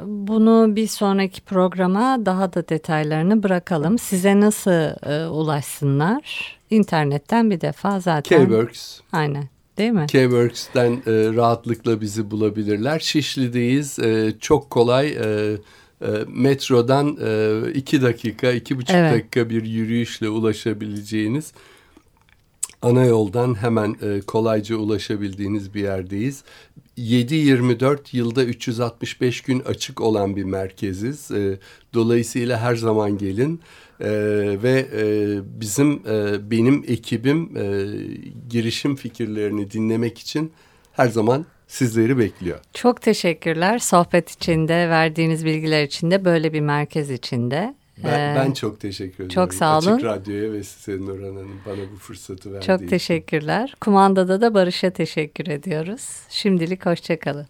bunu 0.00 0.76
bir 0.76 0.86
sonraki 0.86 1.40
programa 1.40 2.26
daha 2.26 2.52
da 2.52 2.68
detaylarını 2.68 3.42
bırakalım. 3.42 3.98
Size 3.98 4.40
nasıl 4.40 5.10
e, 5.10 5.28
ulaşsınlar? 5.28 6.56
İnternetten 6.70 7.50
bir 7.50 7.60
defa 7.60 8.00
zaten. 8.00 8.38
K-Works. 8.38 9.00
Aynen. 9.12 9.48
Değil 9.78 9.90
mi? 9.90 10.06
K-Works'ten 10.06 10.92
e, 10.92 11.36
rahatlıkla 11.36 12.00
bizi 12.00 12.30
bulabilirler. 12.30 12.98
Şişli'deyiz. 12.98 13.98
E, 13.98 14.34
çok 14.40 14.70
kolay. 14.70 15.08
E, 15.08 15.56
e, 16.02 16.08
metrodan 16.28 17.18
e, 17.24 17.60
iki 17.74 18.02
dakika, 18.02 18.52
iki 18.52 18.76
buçuk 18.76 18.96
evet. 18.96 19.14
dakika 19.14 19.50
bir 19.50 19.64
yürüyüşle 19.64 20.28
ulaşabileceğiniz 20.28 21.52
ana 22.82 23.04
yoldan 23.04 23.54
hemen 23.54 23.96
e, 24.02 24.20
kolayca 24.20 24.76
ulaşabildiğiniz 24.76 25.74
bir 25.74 25.82
yerdeyiz. 25.82 26.44
7-24 26.98 27.98
yılda 28.12 28.44
365 28.44 29.40
gün 29.40 29.60
açık 29.60 30.00
olan 30.00 30.36
bir 30.36 30.44
merkeziz. 30.44 31.30
E, 31.30 31.58
dolayısıyla 31.94 32.60
her 32.60 32.76
zaman 32.76 33.18
gelin 33.18 33.60
e, 34.00 34.10
ve 34.62 34.86
e, 34.96 35.02
bizim 35.60 35.92
e, 35.92 36.50
benim 36.50 36.84
ekibim 36.88 37.56
e, 37.56 37.86
girişim 38.50 38.96
fikirlerini 38.96 39.70
dinlemek 39.70 40.18
için 40.18 40.52
her 40.92 41.08
zaman 41.08 41.46
sizleri 41.68 42.18
bekliyor. 42.18 42.58
Çok 42.74 43.02
teşekkürler 43.02 43.78
sohbet 43.78 44.30
içinde 44.30 44.88
verdiğiniz 44.88 45.44
bilgiler 45.44 45.82
içinde 45.82 46.24
böyle 46.24 46.52
bir 46.52 46.60
merkez 46.60 47.10
içinde. 47.10 47.74
Ben, 48.04 48.34
ee, 48.34 48.34
ben 48.36 48.52
çok 48.52 48.80
teşekkür 48.80 49.14
ederim. 49.14 49.28
Çok 49.28 49.54
sağ 49.54 49.78
olun. 49.78 49.92
Açık 49.92 50.04
Radyo'ya 50.04 50.52
ve 50.52 50.62
size 50.64 51.00
Nurhan 51.00 51.36
Hanım 51.36 51.60
bana 51.66 51.92
bu 51.94 51.96
fırsatı 51.98 52.52
verdiği 52.52 52.66
Çok 52.66 52.88
teşekkürler. 52.88 53.64
Için. 53.64 53.76
Kumandada 53.80 54.40
da 54.40 54.54
Barış'a 54.54 54.90
teşekkür 54.90 55.46
ediyoruz. 55.46 56.02
Şimdilik 56.28 56.86
hoşçakalın. 56.86 57.46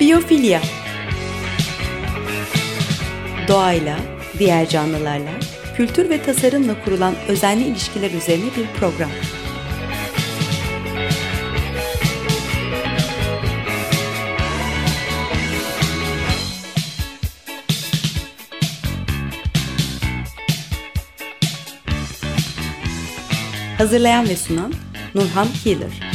Biyofilya 0.00 0.60
Doğayla, 3.48 3.98
diğer 4.38 4.68
canlılarla, 4.68 5.30
kültür 5.76 6.10
ve 6.10 6.22
tasarımla 6.22 6.84
kurulan 6.84 7.14
özenli 7.28 7.64
ilişkiler 7.64 8.10
üzerine 8.10 8.44
bir 8.56 8.80
program. 8.80 9.10
Hazırlayan 23.84 24.28
ve 24.28 24.36
sunan 24.36 24.72
Nurhan 25.14 25.46
Healer. 25.64 26.13